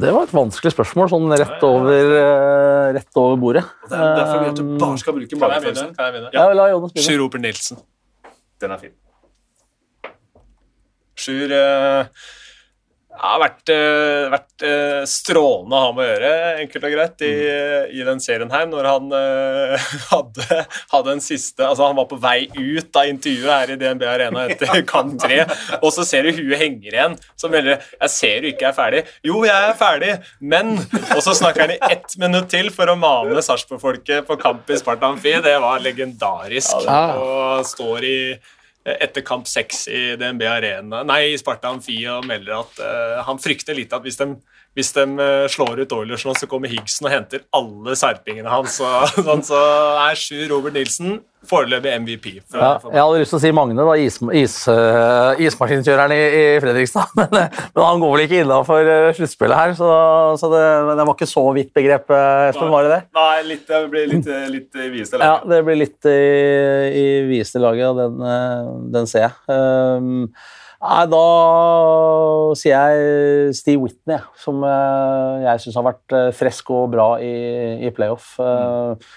[0.03, 3.63] Det var et vanskelig spørsmål, sånn rett over, eh, rett over bordet.
[3.87, 5.95] Det er derfor vi at du bare skal bruke magefølelsen.
[5.95, 6.35] Kan jeg begynne?
[6.35, 7.07] Ja, begynne.
[7.07, 7.79] Sjur Oper Nilsen.
[8.59, 8.97] Den er fin.
[11.25, 12.25] Sjur eh,
[13.15, 16.31] har vært, eh, vært eh, strålende å ha med å gjøre,
[16.65, 17.35] enkelt og greit, i,
[17.95, 18.67] i den serien her.
[18.69, 19.13] Når han
[20.13, 20.59] hadde,
[20.91, 24.47] hadde en siste Altså, han var på vei ut av intervjuet her i DNB Arena
[24.51, 25.45] etter kamp tre,
[25.81, 27.15] og så ser du huet henger igjen.
[27.39, 29.15] Så melder det 'Jeg ser du ikke er ferdig'.
[29.25, 30.75] 'Jo, jeg er ferdig, men'
[31.15, 34.81] Og så snakker han i ett minutt til for å mane Sarpsborg-folket på kamp i
[34.81, 35.39] Spartanfi.
[35.45, 36.83] Det var legendarisk.
[36.85, 37.15] Ja.
[37.15, 38.19] Og står i
[38.85, 43.41] etter kamp seks i DNB Arena, nei, i Sparta Amfi og melder at uh, han
[43.41, 44.27] frykter litt at hvis de,
[44.77, 48.81] hvis de eh, slår ut Oilers nå, så kommer Higgsen og henter alle serpingene hans.
[48.81, 48.91] Så,
[49.29, 49.61] sånn, så
[50.03, 52.27] er sju Robert Nilsen foreløpig MVP.
[52.49, 56.15] For, Ja, for jeg hadde lyst til å si Magne, da, is, is, uh, ismaskinkjøreren
[56.15, 57.13] i, i Fredrikstad.
[57.21, 59.91] Men, eh, men han går vel ikke innafor uh, sluttspillet her, så,
[60.41, 63.01] så det, men det var ikke så vidt begrep, eh, Espen, var det det?
[63.17, 66.19] Nei, litt, det blir litt, litt i videste Ja, det blir litt i,
[67.01, 69.35] i videste laget, og den, eh, den ser jeg.
[69.49, 70.29] Um,
[70.85, 71.25] nei, da
[72.61, 77.35] sier jeg Steve Whitney, som eh, jeg syns har vært eh, frisk og bra i,
[77.87, 78.35] i playoff.
[78.39, 79.09] Mm.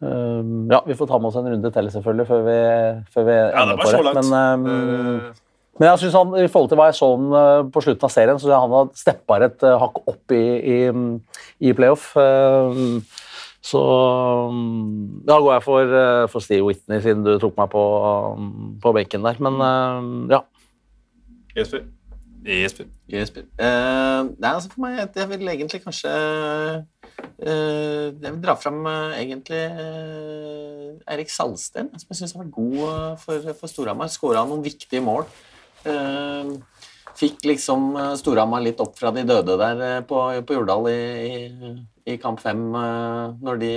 [0.00, 2.58] um, ja, vi får ta med oss en runde til, selvfølgelig, før vi,
[3.14, 4.18] før vi Ja, ender på det.
[4.22, 5.30] Men, um,
[5.80, 8.04] Eh, men jeg synes han, i forhold til hva jeg så han eh, på slutten
[8.04, 10.78] av serien, så han har steppa et eh, hakk opp i, i,
[11.64, 12.10] i playoff.
[13.60, 13.80] Så
[14.48, 17.82] um, da går jeg for, eh, for Steve Whitney, siden du tok meg på,
[18.32, 19.40] um, på benken der.
[19.42, 20.40] Men um, ja.
[21.56, 21.84] Jesper.
[22.46, 22.88] Jesper.
[23.12, 23.44] Jesper.
[23.60, 26.78] Uh, nei, altså for meg, jeg vil egentlig kanskje uh,
[27.44, 30.70] Jeg vil dra fram uh, egentlig eh,
[31.10, 34.10] Eirik Salsten, som jeg syns har vært god eh, for, for Storhamar.
[34.12, 35.26] Skåra noen viktige mål.
[35.88, 36.52] Eh,
[37.20, 41.00] fikk liksom eh, Storhamar litt opp fra de døde der eh, på, på Jordal i,
[41.28, 41.74] i,
[42.14, 43.72] i kamp fem, eh, når de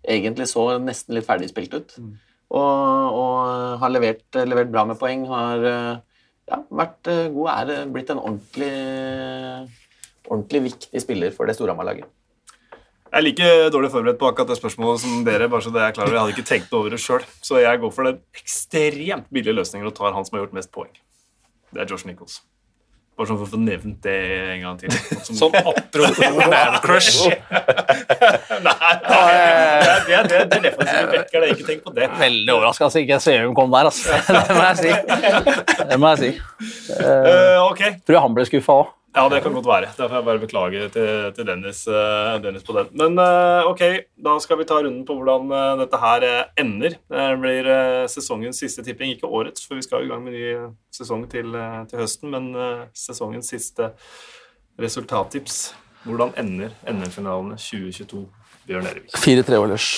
[0.00, 1.96] egentlig så nesten litt ferdigspilt ut.
[2.50, 5.26] Og, og har levert, levert bra med poeng.
[5.30, 5.66] Har
[6.50, 7.50] ja, vært god.
[7.52, 8.72] Er eh, blitt en ordentlig,
[10.26, 12.08] ordentlig viktig spiller for det Storhamar-laget.
[13.10, 15.48] Jeg er like dårlig forberedt på akkurat det spørsmålet som dere.
[15.50, 16.14] bare så det er klar over.
[16.14, 19.90] Jeg hadde ikke tenkt over det sjøl, så jeg går for den ekstremt billige løsningen
[19.90, 20.92] og tar han som har gjort mest poeng.
[21.74, 22.38] Det er Josh Nichols.
[23.20, 24.12] Bare sånn for å få nevnt det
[24.54, 24.94] en gang til.
[25.26, 27.26] Som, Sånn apropos man crush.
[28.64, 31.44] Nei, det er, det det, det, det defensive backer.
[31.52, 32.08] Ikke tenk på det.
[32.16, 34.16] Veldig overraska at ikke Sveum kom der, altså.
[34.48, 35.84] Det må jeg si.
[35.90, 36.32] Det må jeg si.
[36.96, 38.88] Uh, ok, Tror jeg han ble skuffa òg.
[39.10, 39.88] Ja, det kan godt være.
[39.98, 42.92] Da får jeg bare beklage til, til Dennis, eh, Dennis på den.
[42.94, 43.82] Men eh, ok,
[44.22, 46.26] da skal vi ta runden på hvordan eh, dette her
[46.62, 46.94] ender.
[47.10, 47.70] Det blir
[48.12, 50.52] sesongens siste tipping, ikke årets, for vi skal i gang med ny
[50.94, 51.58] sesong til,
[51.90, 52.52] til høsten, men
[52.94, 53.90] sesongens siste
[54.78, 55.58] resultattips.
[56.06, 58.22] Hvordan ender NM-finalene 2022,
[58.68, 59.18] Bjørn Erevik?
[59.18, 59.90] 4-3 løs.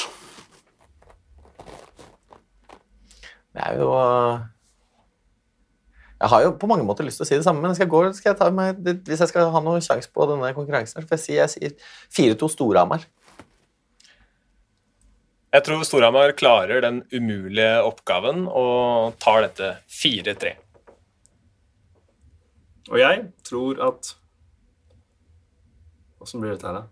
[3.53, 3.93] Det er jo
[6.23, 7.91] Jeg har jo på mange måter lyst til å si det samme, men skal jeg
[7.91, 11.11] gå, skal jeg ta meg, hvis jeg skal ha noen sjanse på denne konkurransen, så
[11.11, 13.09] får jeg si jeg sier 4-2 Storhamar.
[15.53, 20.55] Jeg tror Storhamar klarer den umulige oppgaven og tar dette 4-3.
[22.93, 24.15] Og jeg tror at
[26.23, 26.92] Åssen blir dette her, da?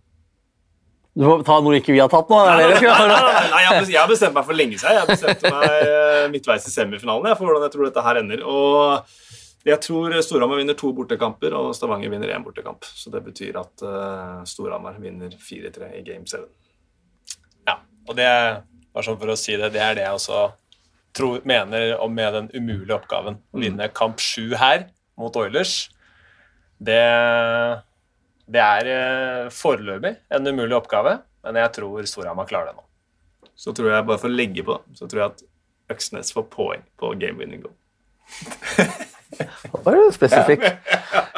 [1.18, 2.38] Du må ta noe ikke vi har tatt nå.
[2.46, 4.94] Nei, nei, nei, nei, jeg har bestemt- meg for lenge siden.
[4.94, 8.20] Jeg har bestemt meg eh, midtveis i semifinalen jeg, for hvordan jeg tror dette her
[8.22, 8.44] ender.
[8.46, 12.86] Og jeg tror Storhamar vinner to bortekamper, og Stavanger vinner én bortekamp.
[12.86, 16.38] Så det betyr at uh, Storhamar vinner 4-3 i Game 7.
[17.68, 18.48] Ja, og det er
[18.94, 20.46] bare sånn for å si det, det er det jeg også
[21.16, 23.36] tror, mener om med den umulige oppgaven.
[23.50, 24.86] Å vinne kamp sju her
[25.20, 25.88] mot Oilers.
[26.80, 27.02] Det,
[28.50, 32.86] det er eh, foreløpig en umulig oppgave, men jeg tror Storhamar klarer det nå.
[33.60, 35.46] Så tror jeg, bare for å legge på, så tror jeg at
[35.94, 37.76] Øksnes får poeng på game winning goal.
[39.84, 40.64] Var jo spesifikk.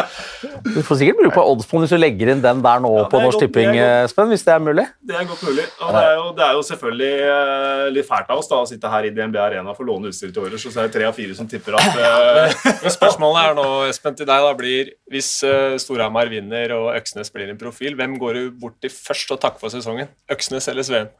[0.66, 3.20] Du får sikkert bruke på oddsbom hvis du legger inn den der nå Ja, på
[3.22, 3.76] Norsk Tipping,
[4.10, 4.86] Spenn, hvis det er mulig.
[5.06, 5.64] Det er godt mulig.
[5.82, 8.68] Og det er jo, det er jo selvfølgelig eh, litt fælt av oss da, å
[8.68, 11.06] sitte her i DNB Arena for å låne utstyr til året, så er det tre
[11.08, 14.92] av fire som tipper at eh, Men spørsmålet er nå, Espen, til deg da blir
[15.12, 19.34] Hvis uh, Storhamar vinner og Øksnes blir en profil, hvem går du bort til først
[19.34, 20.10] og takker for sesongen?
[20.32, 21.12] Øksnes eller Sveen?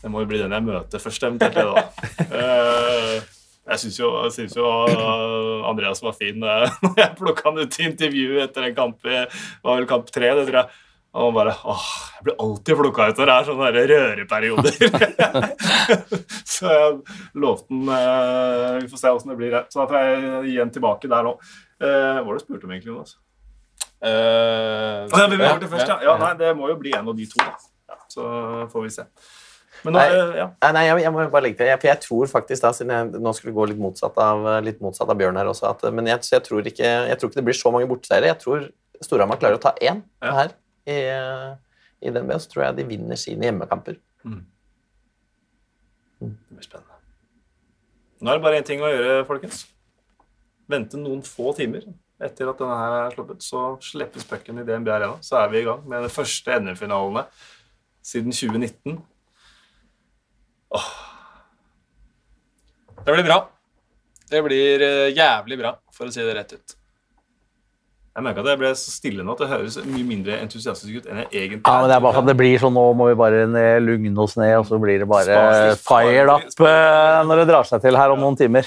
[0.00, 1.54] Det må jo bli den jeg møter først, eventuelt.
[1.60, 1.84] Da.
[2.40, 3.39] Eh,
[3.70, 4.10] jeg syns jo,
[4.58, 8.76] jo eh, Andreas var fin eh, når jeg plukka han ut til intervju etter en
[8.76, 10.32] kamp i var vel kamp tre.
[10.38, 10.86] det tror jeg.
[11.10, 14.76] Og han bare åh, Jeg blir alltid plukka ut når det er sånne der røreperioder.
[16.54, 19.58] så jeg lovte han eh, Vi får se åssen det blir.
[19.72, 21.34] Så da får jeg gi en tilbake der nå.
[21.80, 23.18] Eh, hva var det du spurte om egentlig, Jonas?
[24.00, 25.98] Eh, ja, vi til først, ja.
[26.06, 26.16] ja.
[26.20, 27.58] Nei, det må jo bli en av de to, da.
[27.90, 28.26] Ja, så
[28.72, 29.06] får vi se.
[29.84, 30.08] Men nå, Nei.
[30.12, 30.46] eh, ja.
[30.76, 33.22] Nei, jeg, jeg må bare legge til, jeg, for jeg tror faktisk da, siden jeg
[33.24, 36.20] nå skulle gå litt motsatt av, litt motsatt av Bjørn her også, at, men jeg,
[36.34, 38.28] jeg, tror ikke, jeg tror ikke det blir så mange borteseiere.
[38.32, 38.66] Jeg tror
[39.00, 40.34] Storhamar klarer å ta én Ja.
[40.36, 40.54] her
[40.90, 40.98] i,
[42.04, 43.96] i DNB, og så tror jeg de vinner sine hjemmekamper.
[46.20, 46.98] Det blir spennende.
[48.20, 49.62] Nå er det bare én ting å gjøre, folkens.
[50.70, 51.86] Vente noen få timer
[52.20, 55.16] etter at denne her er sluppet, så slippes pucken i DNB Arena.
[55.24, 57.22] Så er vi i gang med de første NM-finalene
[58.04, 58.98] siden 2019.
[63.04, 63.38] Det blir bra.
[64.30, 66.76] Det blir eh, jævlig bra, for å si det rett ut.
[68.10, 71.06] Jeg merka at jeg ble så stille nå at det høres mye mindre entusiastisk ut
[71.08, 73.14] enn jeg egentlig Ja, men det er bare sånn det blir sånn, Nå må vi
[73.18, 75.36] bare ned, lugne oss ned, og så blir det bare
[75.78, 76.64] spar- fired up
[77.30, 78.66] når det drar seg til her om noen timer.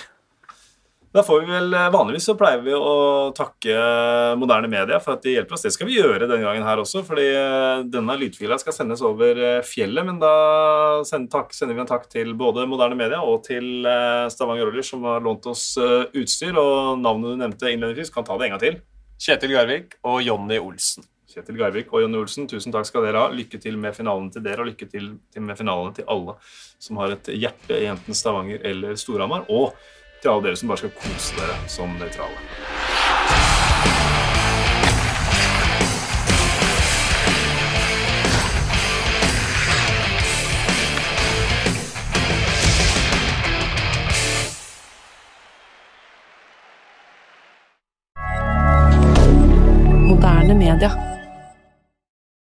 [1.13, 3.73] Da får vi vel, eh, Vanligvis så pleier vi å takke
[4.41, 5.61] moderne media for at de hjelper oss.
[5.67, 9.37] Det skal vi gjøre denne gangen her også, fordi eh, denne lydfila skal sendes over
[9.37, 10.07] eh, fjellet.
[10.07, 10.33] Men da
[11.05, 13.85] sender, vi en takk til både moderne media og til
[14.33, 16.57] Stavanger Oilers, som har lånt oss utstyr.
[16.57, 18.81] Og navnet du nevnte innledningsvis, kan ta det en gang til.
[19.21, 21.05] Kjetil Garvik og Jonny Olsen.
[21.29, 23.29] Kjetil Garvik og Jonny Olsen, tusen takk skal dere ha.
[23.29, 26.39] Lykke til med finalen til dere, og lykke til, til med finalene til alle
[26.81, 29.45] som har et hjerte i enten Stavanger eller Storhamar.
[29.53, 29.77] Og
[30.23, 32.37] til alle dere som bare skal kose dere som nøytrale.
[50.07, 51.12] Moderne media.